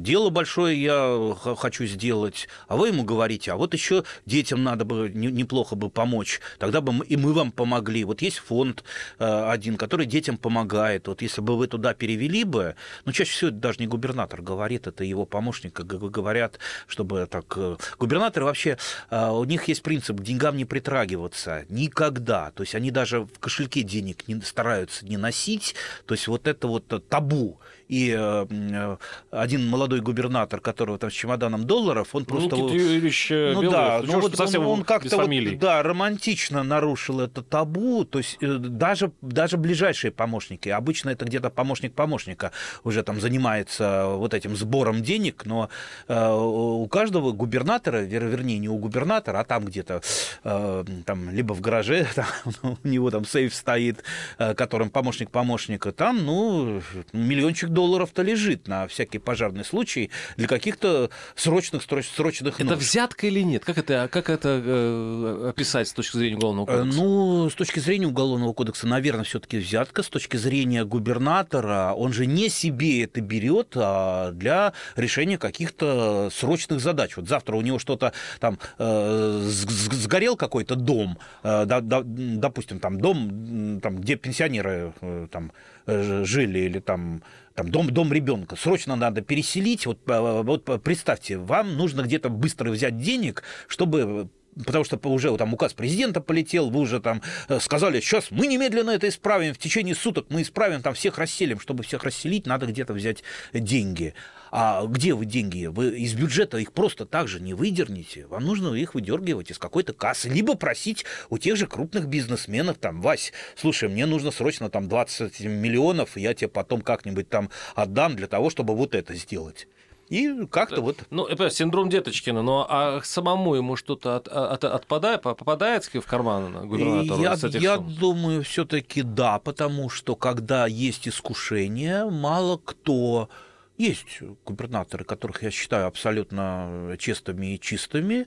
[0.02, 5.10] дело большое я хочу сделать, а вы ему говорите, а вот еще детям надо бы
[5.14, 8.04] не- неплохо бы помочь, тогда бы мы- и мы вам помогли.
[8.04, 8.84] Вот есть фонд
[9.20, 11.08] э, один, который детям помогает.
[11.08, 15.04] Вот если бы вы туда перевели бы, ну, чаще всего даже не губернатор говорит, это
[15.04, 17.58] его помощник г- говорят, чтобы так...
[18.00, 18.78] Губернаторы вообще,
[19.12, 22.52] у них есть принцип к деньгам не притрагиваться никогда.
[22.52, 25.76] То есть они даже в кошельке денег не стараются не носить.
[26.06, 27.60] То есть вот это вот табу.
[27.88, 28.98] И э,
[29.32, 32.56] один молодой губернатор, которого там с чемоданом долларов, он просто...
[32.56, 37.42] Никита Юрьевич Ну да, ну вот совсем он, он как-то вот, да, романтично нарушил это
[37.42, 42.52] табу, то есть э, даже, даже ближайшие помощники, обычно это где-то помощник помощника
[42.84, 45.70] уже там занимается вот этим сбором денег, но
[46.08, 50.02] э, у каждого губернатора, вер- вернее, не у губернатора, а там где-то,
[50.44, 54.04] э, там, либо в гараже, там, у него там сейф стоит,
[54.38, 56.82] э, которым помощник помощника, там, ну,
[57.14, 62.82] миллиончик долларов-то лежит на всякий пожарный случай для каких-то срочных, сроч- срочных Это нужд.
[62.82, 63.64] взятка или нет?
[63.64, 67.00] Как это, как это э, описать с точки зрения уголовного Э, кодекса?
[67.00, 70.02] Ну, с точки зрения Уголовного кодекса, наверное, все-таки взятка.
[70.02, 76.80] С точки зрения губернатора, он же не себе это берет, а для решения каких-то срочных
[76.80, 77.18] задач.
[77.18, 83.00] Вот завтра у него что-то там э, сгорел какой-то дом, э, да- да- допустим, там
[83.02, 85.52] дом, там, где пенсионеры э, там
[85.88, 87.22] жили или там
[87.56, 89.86] там дом, дом ребенка, срочно надо переселить.
[89.86, 94.30] Вот, э, вот представьте, вам нужно где-то быстро взять денег, чтобы
[94.66, 98.92] Потому что уже там указ президента полетел, вы уже там э, сказали, сейчас мы немедленно
[98.92, 101.60] это исправим, в течение суток мы исправим, там всех расселим.
[101.60, 104.14] Чтобы всех расселить, надо где-то взять деньги.
[104.52, 105.66] А где вы деньги?
[105.66, 108.28] Вы из бюджета их просто так же не выдернете.
[108.28, 113.02] Вам нужно их выдергивать из какой-то кассы, либо просить у тех же крупных бизнесменов, там,
[113.02, 118.28] Вась, слушай, мне нужно срочно там 20 миллионов, я тебе потом как-нибудь там отдам для
[118.28, 119.68] того, чтобы вот это сделать.
[120.10, 125.24] И как-то вот Ну, это синдром Деточкина, но а самому ему что-то от, от- отпадает,
[125.24, 127.96] попадает в карман губернатору я, я сумм?
[127.96, 133.30] думаю, все-таки да, потому что когда есть искушение, мало кто
[133.78, 138.26] есть губернаторы, которых я считаю абсолютно честными и чистыми,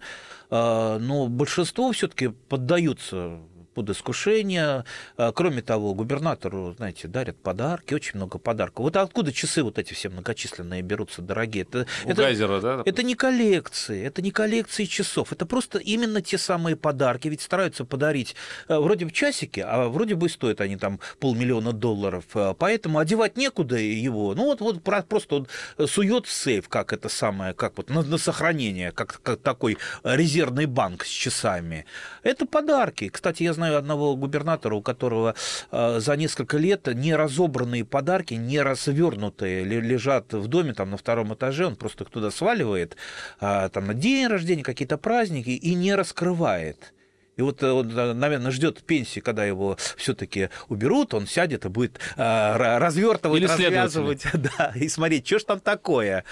[0.51, 3.41] э, но большинство все-таки поддаются
[3.79, 4.85] под искушение.
[5.17, 8.81] Э, Кроме того, губернатору, знаете, дарят подарки, очень много подарков.
[8.85, 11.63] Вот откуда часы вот эти все многочисленные берутся, дорогие?
[11.63, 12.83] Это, У это- Гайзера, да?
[12.85, 17.29] это не коллекции, это не коллекции часов, это просто именно те самые подарки.
[17.29, 18.35] Ведь стараются подарить
[18.69, 22.25] э, вроде бы часики, а вроде бы стоят они там полмиллиона долларов.
[22.35, 24.35] Э, Поэтому одевать некуда его.
[24.35, 28.03] Ну вот, вот про- просто он сует в сейф, как это самое, как вот на,
[28.03, 31.85] на сохранение, как, как такой резервный банк с часами.
[32.25, 33.09] Это подарки.
[33.09, 35.35] Кстати, я знаю одного губернатора, у которого
[35.71, 41.35] э, за несколько лет неразобранные подарки, не развернутые, ле- лежат в доме там на втором
[41.35, 42.97] этаже, он просто их туда сваливает,
[43.41, 46.93] а, там на день рождения, какие-то праздники, и не раскрывает.
[47.37, 51.69] И вот э, он, э, наверное, ждет пенсии, когда его все-таки уберут, он сядет и
[51.69, 56.25] будет развертывать, Или развязывать, да, и смотреть, что ж там такое.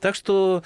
[0.00, 0.62] Так что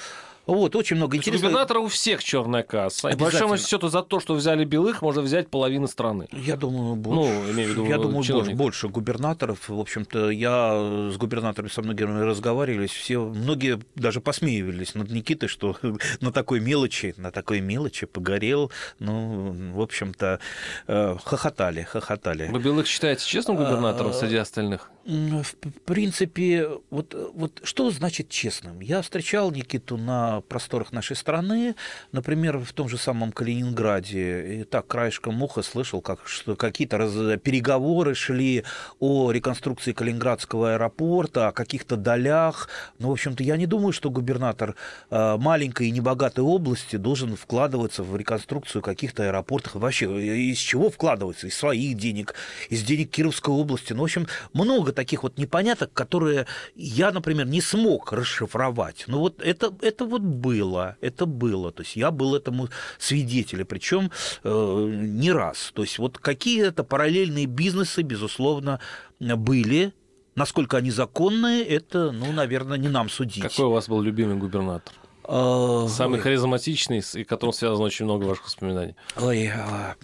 [0.47, 1.51] вот очень много интересного.
[1.51, 3.09] губернатора у всех черная касса.
[3.09, 6.29] И по большому счету за то, что взяли белых, можно взять половину страны.
[6.33, 7.33] Я думаю, больше.
[7.33, 9.69] Ну, имею в виду, я думаю, больше, больше губернаторов.
[9.69, 12.91] В общем-то, я с губернаторами со многими разговаривались.
[12.91, 15.77] Все, многие даже посмеивались над Никитой, что
[16.21, 18.73] на такой мелочи, на такой мелочи погорел.
[18.99, 20.41] Ну, в общем-то,
[20.89, 22.49] э, хохотали, хохотали.
[22.49, 24.91] Вы белых считаете честным губернатором А, среди остальных?
[25.05, 28.81] В принципе, вот, вот что значит честным?
[28.81, 31.75] Я встречал Никиту на просторах нашей страны,
[32.13, 37.41] например, в том же самом Калининграде, и так краешком уха слышал, как, что какие-то раз-
[37.41, 38.65] переговоры шли
[39.01, 42.69] о реконструкции Калининградского аэропорта, о каких-то долях.
[42.99, 44.75] Но, в общем-то, я не думаю, что губернатор
[45.11, 49.75] э, маленькой и небогатой области должен вкладываться в реконструкцию каких-то аэропортов.
[49.75, 51.47] Вообще, э, из чего вкладываться?
[51.47, 52.35] Из своих денег,
[52.69, 53.93] из денег Кировской области.
[53.93, 59.05] Ну, в общем, много таких вот непоняток, которые я, например, не смог расшифровать.
[59.07, 61.73] Но вот это, это вот было, это было.
[61.73, 64.11] То есть я был этому свидетелем, причем
[64.45, 65.73] э, не раз.
[65.75, 68.81] То есть вот какие-то параллельные бизнесы, безусловно,
[69.21, 69.93] были.
[70.35, 73.43] Насколько они законные, это, ну, наверное, не нам судить.
[73.43, 74.95] Какой у вас был любимый губернатор?
[75.25, 78.97] Э, Самый ой, харизматичный, и которым связано очень много ваших воспоминаний.
[79.21, 79.95] Ой, А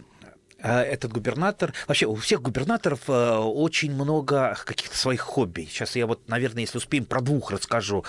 [0.59, 1.73] этот губернатор...
[1.87, 5.68] Вообще, у всех губернаторов э, очень много каких-то своих хобби.
[5.71, 8.05] Сейчас я вот, наверное, если успеем, про двух расскажу.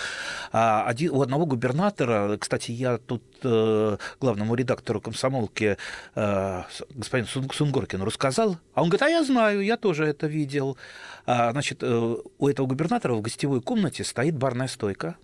[0.51, 5.77] А, один, у одного губернатора, кстати, я тут э, главному редактору комсомолки
[6.15, 10.77] э, господину Сунгоркину рассказал, а он говорит, а я знаю, я тоже это видел.
[11.25, 15.17] А, значит, у этого губернатора в гостевой комнате стоит барная стойка,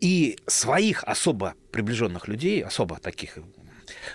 [0.00, 3.38] и своих особо приближенных людей, особо таких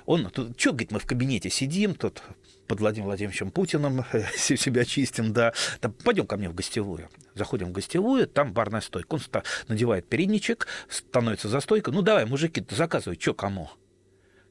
[0.06, 2.21] он, тут, что, говорит, мы в кабинете сидим, тут
[2.67, 4.06] под Владимиром Владимировичем Путиным
[4.38, 7.10] себя чистим, да, там, пойдем ко мне в гостевую.
[7.36, 9.15] Заходим в гостевую, там барная стойка.
[9.15, 9.21] Он
[9.67, 11.93] надевает передничек, становится за стойкой.
[11.93, 13.69] Ну, давай, мужики, заказывай, что кому?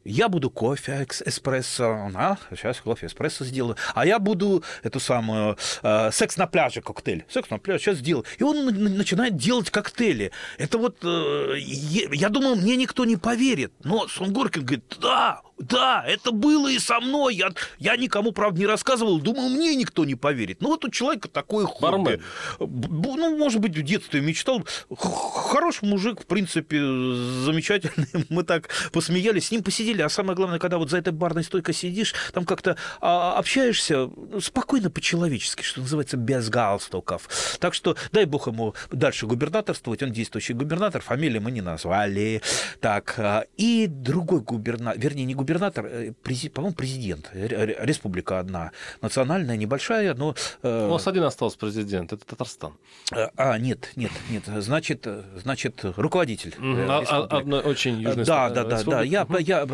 [0.05, 6.11] Я буду кофе эспрессо, а, сейчас кофе эспрессо сделаю, а я буду эту самую э,
[6.13, 8.25] секс на пляже коктейль, секс на пляже сейчас сделаю.
[8.39, 10.31] И он начинает делать коктейли.
[10.59, 16.33] Это вот, э, я думал, мне никто не поверит, но Сунгоркин говорит, да, да, это
[16.33, 17.37] было и со мной.
[17.37, 19.21] Я, я никому, правда, не рассказывал.
[19.21, 20.61] Думал, мне никто не поверит.
[20.61, 21.85] Ну, вот у человека такое хобби.
[21.85, 22.21] Бармен.
[22.59, 24.67] Ну, может быть, в детстве мечтал.
[24.97, 28.09] Хороший мужик, в принципе, замечательный.
[28.29, 30.03] Мы так посмеялись, с ним посидели.
[30.03, 34.91] А самое главное, когда вот за этой барной стойкой сидишь, там как-то а, общаешься спокойно
[34.91, 37.29] по-человечески, что называется, без галстуков.
[37.61, 40.03] Так что дай бог ему дальше губернаторствовать.
[40.03, 42.43] Он действующий губернатор, фамилии мы не назвали.
[42.81, 46.13] Так, а, и другой губернатор, вернее, не губернатор, губернатор, э,
[46.55, 47.31] по-моему, президент.
[47.35, 48.73] Республика одна.
[49.03, 50.35] Национальная, небольшая, но...
[50.63, 52.73] Э, У нас один остался президент, это Татарстан.
[53.13, 54.45] Э, а, нет, нет, нет.
[54.47, 56.55] Значит, значит руководитель.
[56.59, 59.03] А, а, одной очень южной Да, да, да, да.
[59.03, 59.67] Я, я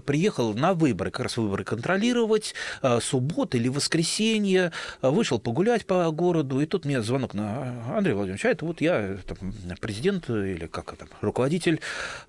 [0.00, 2.54] приехал на выборы, как раз выборы контролировать,
[3.00, 8.48] суббота или воскресенье, вышел погулять по городу, и тут мне звонок на Андрей Владимирович, а
[8.48, 11.80] это вот я там, президент или как там, руководитель,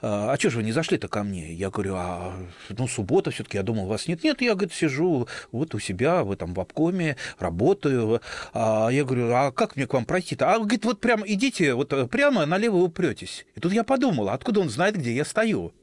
[0.01, 1.53] а что же вы не зашли-то ко мне?
[1.53, 2.33] Я говорю, а
[2.69, 4.23] ну, суббота все-таки, я думал, вас нет.
[4.23, 8.21] Нет, я, говорит, сижу вот у себя, в этом в обкоме, работаю.
[8.53, 10.53] А я говорю, а как мне к вам пройти-то?
[10.53, 13.45] А, говорит, вот прямо идите, вот э, прямо налево упретесь.
[13.55, 15.73] И тут я подумал, откуда он знает, где я стою?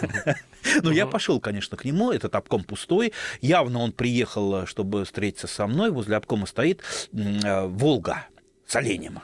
[0.82, 3.14] Ну, я пошел, конечно, к нему, этот обком пустой.
[3.40, 5.90] Явно он приехал, чтобы встретиться со мной.
[5.90, 8.26] Возле обкома стоит э, Волга
[8.66, 9.20] с оленем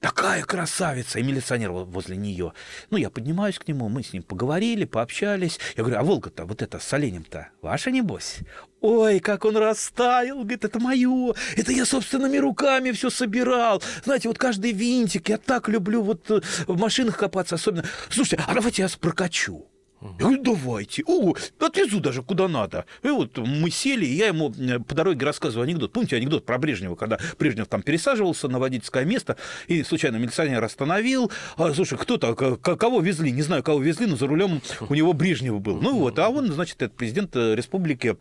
[0.00, 2.52] такая красавица, и милиционер возле нее.
[2.90, 5.58] Ну, я поднимаюсь к нему, мы с ним поговорили, пообщались.
[5.76, 8.38] Я говорю, а Волга-то, вот это с оленем-то, ваша, небось?
[8.80, 13.82] Ой, как он растаял, говорит, это мое, это я собственными руками все собирал.
[14.04, 17.84] Знаете, вот каждый винтик, я так люблю вот э, в машинах копаться особенно.
[18.10, 19.66] Слушайте, а давайте я прокачу.
[20.02, 21.02] Я говорю, давайте.
[21.06, 22.84] О, отвезу даже куда надо.
[23.02, 25.92] И вот мы сели, и я ему э, по дороге рассказываю анекдот.
[25.92, 31.30] Помните анекдот про Брежнева, когда Брежнев там пересаживался на водительское место, и случайно милиционер остановил.
[31.56, 33.32] А, слушай, кто-то, кого везли?
[33.32, 35.80] Не знаю, кого везли, но за рулем у него Брежнев был.
[35.80, 38.16] Ну вот, а он, значит, этот президент э, республики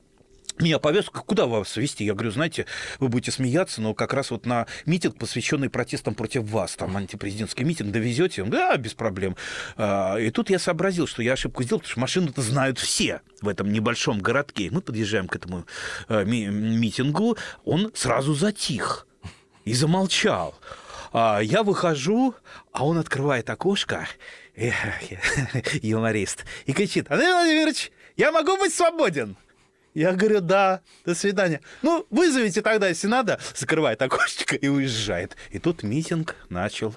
[0.59, 2.05] меня повез, куда вас вести?
[2.05, 2.65] Я говорю, знаете,
[2.99, 7.65] вы будете смеяться, но как раз вот на митинг, посвященный протестам против вас, там антипрезидентский
[7.65, 8.43] митинг, довезете?
[8.43, 9.35] Он да, без проблем.
[9.75, 13.47] А, и тут я сообразил, что я ошибку сделал, потому что машину-то знают все в
[13.47, 14.69] этом небольшом городке.
[14.71, 15.65] Мы подъезжаем к этому
[16.07, 19.07] э, митингу, он сразу затих
[19.65, 20.55] и замолчал.
[21.11, 22.35] А я выхожу,
[22.71, 24.07] а он открывает окошко,
[25.81, 29.37] юморист, и кричит, Андрей Владимирович, я могу быть свободен?
[29.95, 31.62] Я говорю, да, до свидания.
[31.81, 33.39] Ну, вызовите тогда, если надо.
[33.55, 35.38] Закрывает окошечко и уезжает.
[35.51, 36.95] И тут митинг начал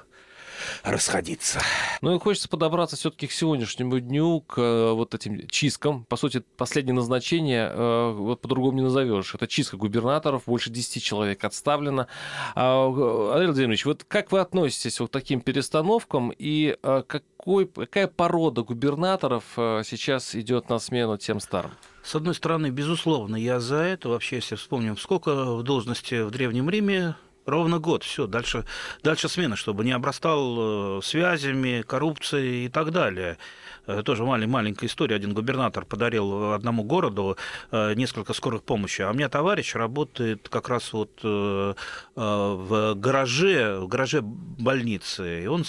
[0.83, 1.61] расходиться.
[2.01, 6.07] Ну и хочется подобраться все-таки к сегодняшнему дню, к э, вот этим чисткам.
[6.07, 9.33] По сути, последнее назначение э, вот по-другому не назовешь.
[9.33, 12.09] Это чистка губернаторов, больше 10 человек отставлено.
[12.57, 12.87] А,
[13.33, 18.63] Андрей Владимирович, вот как вы относитесь вот к таким перестановкам и э, какой, какая порода
[18.63, 21.71] губернаторов сейчас идет на смену тем старым?
[22.09, 24.09] С одной стороны, безусловно, я за это.
[24.09, 28.67] Вообще, если вспомним, сколько в должности в Древнем Риме Ровно год, все, дальше,
[29.03, 33.39] дальше смена, чтобы не обрастал э, связями, коррупцией и так далее.
[33.87, 35.17] Э, тоже маленькая история.
[35.17, 37.39] Один губернатор подарил одному городу
[37.71, 39.01] э, несколько скорых помощи.
[39.01, 41.75] А у меня товарищ работает как раз вот в
[42.15, 45.45] гараже, в гараже больницы.
[45.45, 45.65] И он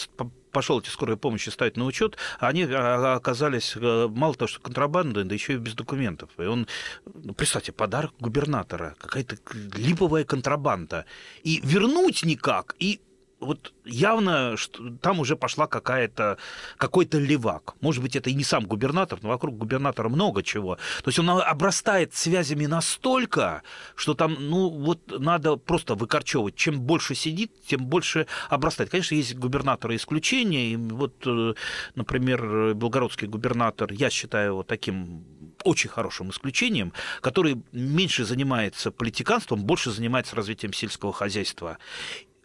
[0.51, 4.59] пошел эти скорые помощи ставить на учет, а они а, оказались э, мало того, что
[4.59, 6.29] контрабандой, да еще и без документов.
[6.37, 6.67] И он,
[7.13, 9.37] ну, представьте, подарок губернатора, какая-то
[9.75, 11.05] липовая контрабанда.
[11.43, 13.01] И вернуть никак, и
[13.39, 16.37] вот явно что там уже пошла какая-то
[16.77, 17.75] какой-то левак.
[17.81, 20.75] Может быть, это и не сам губернатор, но вокруг губернатора много чего.
[20.75, 23.63] То есть он обрастает связями настолько,
[23.95, 26.55] что там, ну, вот надо просто выкорчевывать.
[26.55, 28.89] Чем больше сидит, тем больше обрастает.
[28.89, 30.71] Конечно, есть губернаторы исключения.
[30.71, 31.53] И вот, э,
[31.95, 35.23] например, белгородский губернатор, я считаю его таким
[35.63, 41.77] очень хорошим исключением, который меньше занимается политиканством, больше занимается развитием сельского хозяйства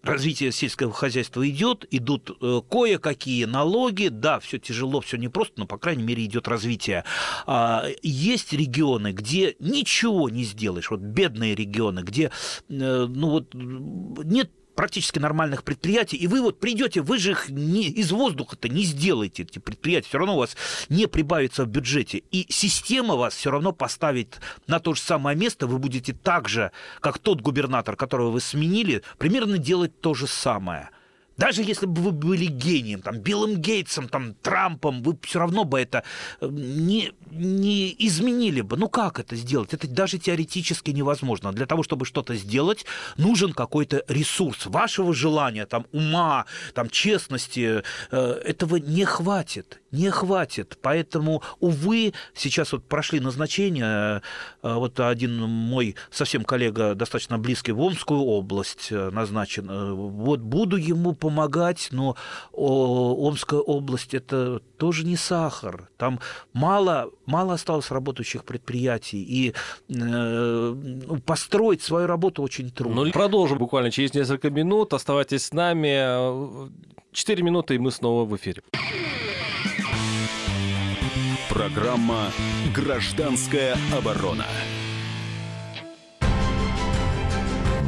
[0.04, 5.78] развитие сельского хозяйства идет, идут э, кое-какие налоги, да, все тяжело, все непросто, но, по
[5.78, 7.04] крайней мере, идет развитие.
[7.46, 12.30] А, есть регионы, где ничего не сделаешь, вот бедные регионы, где, э,
[12.68, 18.12] ну вот, нет практически нормальных предприятий, и вы вот придете, вы же их не, из
[18.12, 20.56] воздуха-то не сделаете, эти предприятия, все равно у вас
[20.88, 25.66] не прибавится в бюджете, и система вас все равно поставит на то же самое место,
[25.66, 30.90] вы будете так же, как тот губернатор, которого вы сменили, примерно делать то же самое–
[31.36, 35.80] даже если бы вы были гением, там, Биллом Гейтсом, там, Трампом, вы все равно бы
[35.80, 36.04] это
[36.40, 38.76] э, не, не изменили бы.
[38.76, 39.74] Ну как это сделать?
[39.74, 41.52] Это даже теоретически невозможно.
[41.52, 42.84] Для того, чтобы что-то сделать,
[43.16, 44.66] нужен какой-то ресурс.
[44.66, 49.80] Вашего желания, там, ума, там, честности, э, этого не хватит.
[49.90, 50.78] Не хватит.
[50.82, 54.22] Поэтому, увы, сейчас вот прошли назначения.
[54.62, 59.94] Э, вот один мой совсем коллега, достаточно близкий в Омскую область назначен.
[59.94, 62.16] Вот буду ему помогать, но
[62.52, 65.88] Омская область это тоже не сахар.
[65.96, 66.20] Там
[66.52, 69.54] мало, мало осталось работающих предприятий, и э,
[69.88, 73.04] ну, построить свою работу очень трудно.
[73.04, 74.92] Ну, продолжим буквально через несколько минут.
[74.92, 76.68] Оставайтесь с нами.
[77.12, 78.62] Четыре минуты, и мы снова в эфире.
[81.48, 82.32] Программа
[82.74, 84.44] «Гражданская оборона».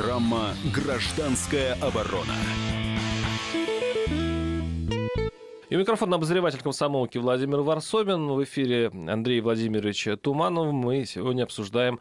[0.00, 2.32] Программа «Гражданская оборона».
[5.68, 8.28] И микрофон обозреватель комсомолки Владимир Варсобин.
[8.28, 10.72] В эфире Андрей Владимирович Туманов.
[10.72, 12.00] Мы сегодня обсуждаем,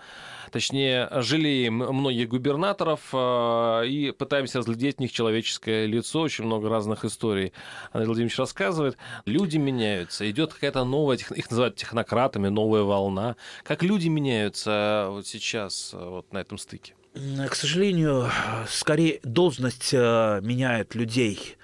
[0.49, 6.21] точнее, жалеем многих губернаторов э, и пытаемся разглядеть в них человеческое лицо.
[6.21, 7.51] Очень много разных историй
[7.91, 8.97] Андрей Владимирович рассказывает.
[9.25, 10.29] Люди меняются.
[10.31, 13.35] Идет какая-то новая, их называют технократами, новая волна.
[13.63, 16.93] Как люди меняются вот сейчас вот на этом стыке?
[17.14, 18.30] К сожалению,
[18.68, 21.57] скорее должность э, меняет людей.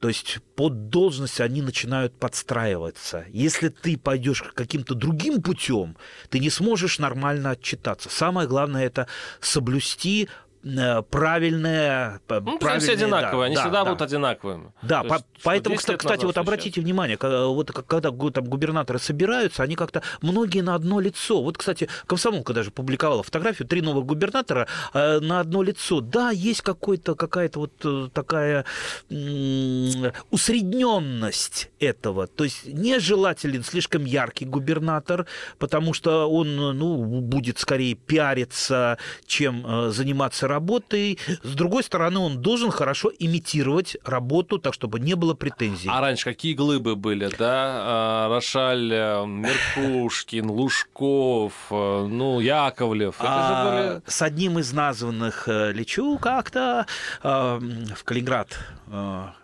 [0.00, 3.24] То есть под должность они начинают подстраиваться.
[3.30, 5.96] Если ты пойдешь каким-то другим путем,
[6.28, 8.10] ты не сможешь нормально отчитаться.
[8.10, 9.06] Самое главное это
[9.40, 10.28] соблюсти
[10.62, 12.20] правильное...
[12.28, 13.84] Ну, правильные, все одинаковые, да, они да, всегда да.
[13.84, 14.72] будут одинаковыми.
[14.82, 16.84] Да, по, поэтому, кстати, вот обратите сейчас.
[16.84, 21.42] внимание, вот когда там губернаторы собираются, они как-то многие на одно лицо.
[21.42, 26.00] Вот, кстати, Комсомолка даже публиковала фотографию, три новых губернатора э, на одно лицо.
[26.00, 28.64] Да, есть какой-то, какая-то вот э, такая
[29.10, 32.26] э, усредненность этого.
[32.26, 35.26] То есть нежелателен слишком яркий губернатор,
[35.58, 41.18] потому что он ну, будет скорее пиариться, чем э, заниматься работой.
[41.42, 45.88] С другой стороны, он должен хорошо имитировать работу, так чтобы не было претензий.
[45.90, 47.82] А раньше какие глыбы были, да?
[47.84, 53.16] А, Рошаль, э, Меркушкин, Лужков, э, ну, Яковлев.
[53.18, 54.02] Это а, же были...
[54.06, 56.86] С одним из названных э, лечу как-то
[57.22, 58.58] в Калининград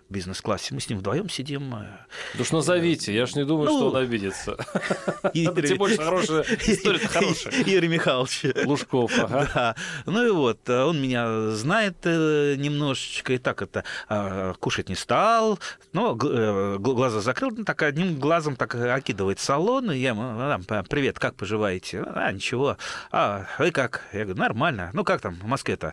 [0.09, 0.75] бизнес-классе.
[0.75, 1.71] Мы с ним вдвоем сидим.
[1.71, 4.57] Да уж назовите, я ж не думаю, ну, что он обидится.
[5.35, 7.53] Тем более хорошая история хорошая.
[7.53, 8.45] Игорь Михайлович.
[8.65, 9.49] Лужков, ага.
[9.59, 9.75] Да.
[10.07, 15.59] Ну и вот, он меня знает э, немножечко, и так это а, кушать не стал,
[15.93, 21.19] но э, глаза закрыл, ну, так одним глазом так окидывает салон, и я ему, привет,
[21.19, 22.05] как поживаете?
[22.15, 22.77] А, ничего.
[23.11, 24.03] А, вы как?
[24.13, 24.91] Я говорю, нормально.
[24.93, 25.93] Ну, как там в Москве-то?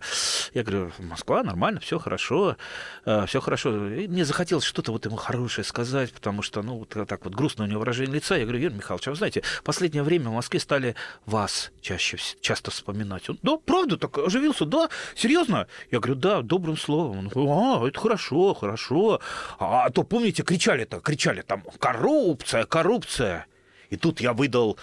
[0.53, 2.57] Я говорю, Москва, нормально, все хорошо,
[3.05, 3.71] э, все хорошо
[4.07, 7.67] мне захотелось что-то вот ему хорошее сказать, потому что, ну, вот так вот грустно у
[7.67, 8.35] него выражение лица.
[8.35, 10.95] Я говорю, Юрий Михайлович, а вы знаете, в последнее время в Москве стали
[11.25, 13.29] вас чаще, часто вспоминать.
[13.29, 15.67] Он, да, правда, так оживился, да, серьезно?
[15.91, 17.29] Я говорю, да, добрым словом.
[17.33, 19.19] Он, а, это хорошо, хорошо.
[19.59, 23.47] А, а то, помните, кричали-то, кричали там, коррупция, коррупция.
[23.89, 24.77] И тут я выдал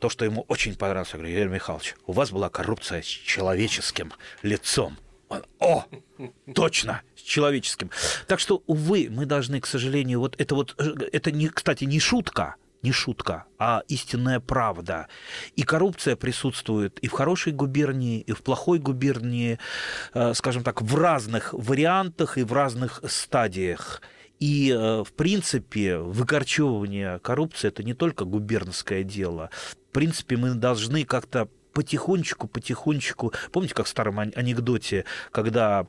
[0.00, 1.10] то, что ему очень понравилось.
[1.12, 4.12] Я говорю, Юрий Михайлович, у вас была коррупция с человеческим
[4.42, 4.98] лицом.
[5.58, 5.84] О,
[6.54, 7.90] точно, человеческим.
[8.26, 12.00] Так что, увы, мы должны, к сожалению, вот это вот, э, это, не, кстати, не
[12.00, 15.08] шутка, не шутка, а истинная правда.
[15.56, 19.58] И коррупция присутствует и в хорошей губернии, и в плохой губернии,
[20.12, 24.02] э, скажем так, в разных вариантах и в разных стадиях.
[24.40, 29.48] И, в принципе, выкорчевывание коррупции– это не только губернское дело.
[29.88, 33.32] В принципе, мы должны как-то потихонечку, потихонечку...
[33.52, 35.86] Помните, как в старом анекдоте, когда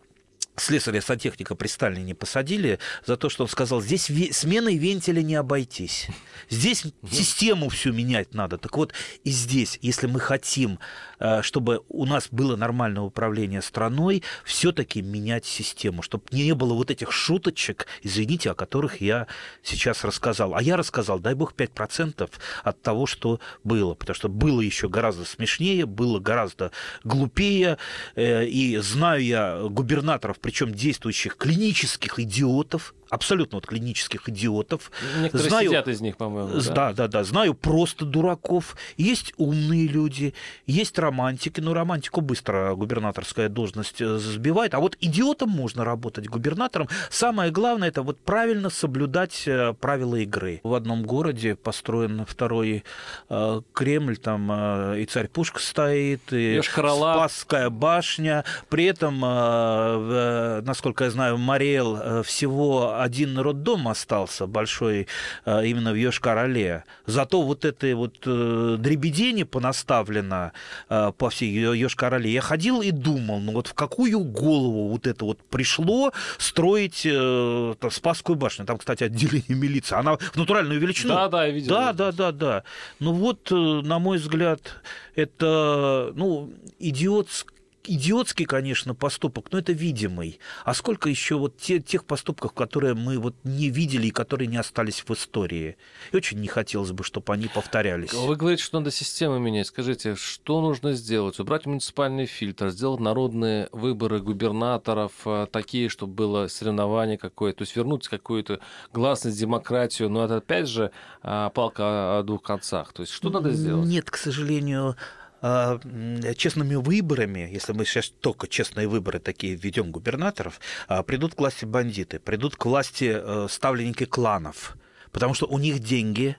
[0.58, 6.08] слесаря сантехника при Сталине посадили за то, что он сказал, здесь сменой вентиля не обойтись.
[6.50, 8.58] Здесь систему всю менять надо.
[8.58, 8.94] Так вот,
[9.24, 10.80] и здесь, если мы хотим,
[11.20, 16.92] э, чтобы у нас было нормальное управление страной, все-таки менять систему, чтобы не было вот
[16.92, 19.28] этих шуточек, извините, о которых я
[19.64, 20.56] сейчас рассказал.
[20.56, 22.30] А я рассказал, дай бог, 5%
[22.64, 23.94] от того, что было.
[23.94, 26.72] Потому что было еще гораздо смешнее, было гораздо
[27.04, 27.78] глупее.
[28.16, 34.92] Э, и знаю я губернаторов причем действующих клинических идиотов, абсолютно вот клинических идиотов.
[35.20, 36.60] Некоторые знаю, сидят из них, по-моему.
[36.60, 36.74] Да?
[36.74, 37.24] да, да, да.
[37.24, 38.76] Знаю просто дураков.
[38.98, 40.34] Есть умные люди,
[40.66, 41.60] есть романтики.
[41.62, 44.74] Но романтику быстро губернаторская должность э, сбивает.
[44.74, 46.90] А вот идиотом можно работать губернатором.
[47.10, 50.62] Самое главное это вот правильно соблюдать э, правила игры.
[50.64, 52.84] В одном городе построен второй
[53.30, 58.44] э, Кремль, там э, и царь Пушка стоит, и Спасская башня.
[58.70, 65.08] При этом, э, э, насколько я знаю, Мариэл всего один роддом остался большой
[65.46, 66.84] э, именно в Йошкар-Оле.
[67.06, 70.52] Зато вот это вот э, дребедение понаставлено
[70.90, 72.30] э, по всей Йошкар-Оле.
[72.30, 77.92] Я ходил и думал, ну вот в какую голову вот это вот пришло строить там,
[77.92, 78.66] Спасскую башню.
[78.66, 79.96] Там, кстати, отделение милиции.
[79.96, 81.14] Она в натуральную величину.
[81.14, 81.70] Да, да, я видел.
[81.70, 82.64] Да, да, да, да.
[83.00, 84.82] Ну вот, на мой взгляд,
[85.16, 87.55] это ну, идиотское
[87.88, 90.40] идиотский, конечно, поступок, но это видимый.
[90.64, 94.58] А сколько еще вот те, тех поступков, которые мы вот не видели и которые не
[94.58, 95.78] остались в истории.
[96.12, 98.14] И очень не хотелось бы, чтобы они повторялись.
[98.14, 99.68] Вы говорите, что надо систему менять.
[99.68, 101.40] Скажите, что нужно сделать?
[101.40, 107.76] Убрать муниципальный фильтр, сделать народные выборы губернаторов э, такие, чтобы было соревнование какое-то, то есть
[107.76, 108.60] вернуть какую-то
[108.94, 110.10] гласность, демократию.
[110.10, 110.92] Но это опять же
[111.24, 112.94] э, палка о двух концах.
[112.94, 113.88] То есть что надо сделать?
[113.88, 114.96] Нет, к сожалению, а,
[115.42, 121.66] честными выборами, если мы сейчас только честные выборы такие введем губернаторов, а, придут к власти
[121.66, 124.76] бандиты, придут к власти э, ставленники кланов,
[125.12, 126.38] потому что у них деньги,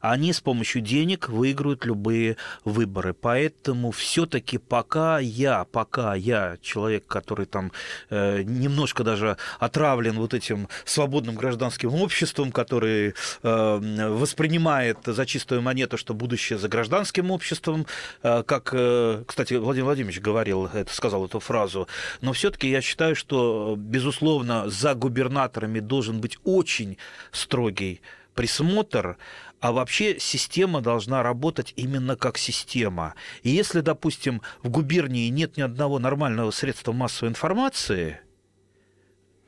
[0.00, 3.14] они с помощью денег выиграют любые выборы.
[3.14, 7.72] Поэтому все-таки пока я, пока я человек, который там
[8.10, 15.96] э, немножко даже отравлен вот этим свободным гражданским обществом, который э, воспринимает за чистую монету,
[15.96, 17.86] что будущее за гражданским обществом,
[18.22, 21.88] э, как, э, кстати, Владимир Владимирович говорил, это сказал эту фразу,
[22.20, 26.98] но все-таки я считаю, что, безусловно, за губернаторами должен быть очень
[27.32, 28.00] строгий
[28.34, 29.16] присмотр,
[29.60, 33.14] а вообще система должна работать именно как система.
[33.42, 38.20] И если, допустим, в губернии нет ни одного нормального средства массовой информации,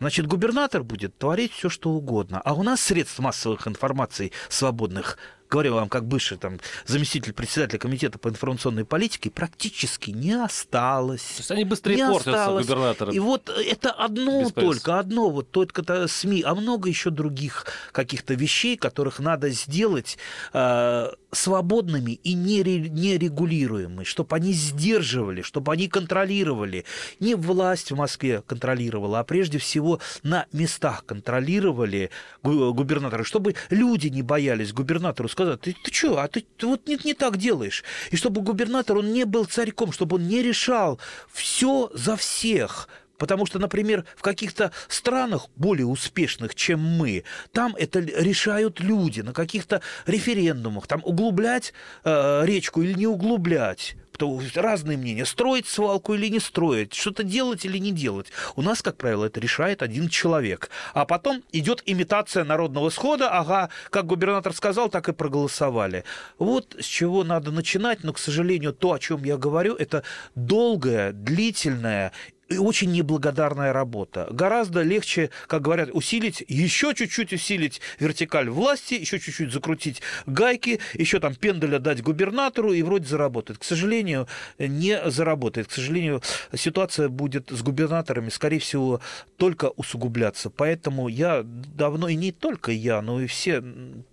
[0.01, 2.41] значит, губернатор будет творить все, что угодно.
[2.45, 5.19] А у нас средств массовых информаций свободных
[5.49, 11.23] говорю вам, как бывший там, заместитель председателя комитета по информационной политике, практически не осталось.
[11.23, 12.67] То есть они быстрее не портятся, осталось.
[12.67, 13.15] губернаторы.
[13.15, 18.77] И вот это одно только, одно, вот только СМИ, а много еще других каких-то вещей,
[18.77, 20.19] которых надо сделать
[20.53, 26.85] э, свободными и нерегулируемыми, чтобы они сдерживали, чтобы они контролировали.
[27.21, 32.11] Не власть в Москве контролировала, а прежде всего на местах контролировали
[32.43, 36.99] губернаторы, чтобы люди не боялись губернатору сказать, ты, ты что, а ты, ты вот не,
[37.05, 37.85] не так делаешь.
[38.11, 40.99] И чтобы губернатор, он не был царьком, чтобы он не решал
[41.33, 42.89] все за всех,
[43.19, 49.33] Потому что, например, в каких-то странах более успешных, чем мы, там это решают люди на
[49.33, 50.87] каких-то референдумах.
[50.87, 56.93] Там углублять э, речку или не углублять то разные мнения, строить свалку или не строить,
[56.93, 58.27] что-то делать или не делать.
[58.57, 60.71] У нас, как правило, это решает один человек.
[60.93, 66.05] А потом идет имитация народного схода, ага, как губернатор сказал, так и проголосовали.
[66.39, 70.03] Вот с чего надо начинать, но, к сожалению, то, о чем я говорю, это
[70.35, 72.13] долгая, длительная
[72.57, 74.27] очень неблагодарная работа.
[74.31, 81.21] Гораздо легче, как говорят, усилить, еще чуть-чуть усилить вертикаль власти, еще чуть-чуть закрутить гайки, еще
[81.21, 83.59] там пенделя дать губернатору и вроде заработает.
[83.59, 84.29] К сожалению,
[84.59, 85.69] не заработает.
[85.69, 86.23] К сожалению,
[86.55, 89.01] ситуация будет с губернаторами, скорее всего,
[89.37, 90.49] только усугубляться.
[90.49, 93.63] Поэтому я давно, и не только я, но и все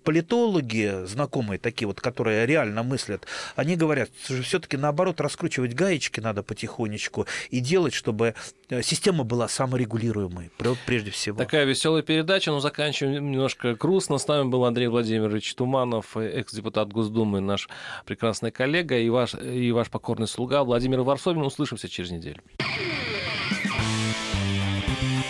[0.04, 3.26] политологи, знакомые такие вот, которые реально мыслят,
[3.56, 8.36] они говорят, что все-таки наоборот раскручивать гаечки надо потихонечку и делать, чтобы чтобы
[8.70, 10.52] э, система была саморегулируемой,
[10.86, 11.38] прежде всего.
[11.38, 14.18] Такая веселая передача, но заканчиваем немножко грустно.
[14.18, 17.70] С нами был Андрей Владимирович Туманов, экс-депутат Госдумы, наш
[18.06, 21.42] прекрасный коллега и ваш, и ваш покорный слуга Владимир Варсобин.
[21.42, 22.42] Услышимся через неделю.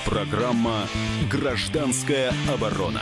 [0.05, 0.87] Программа
[1.29, 3.01] «Гражданская оборона».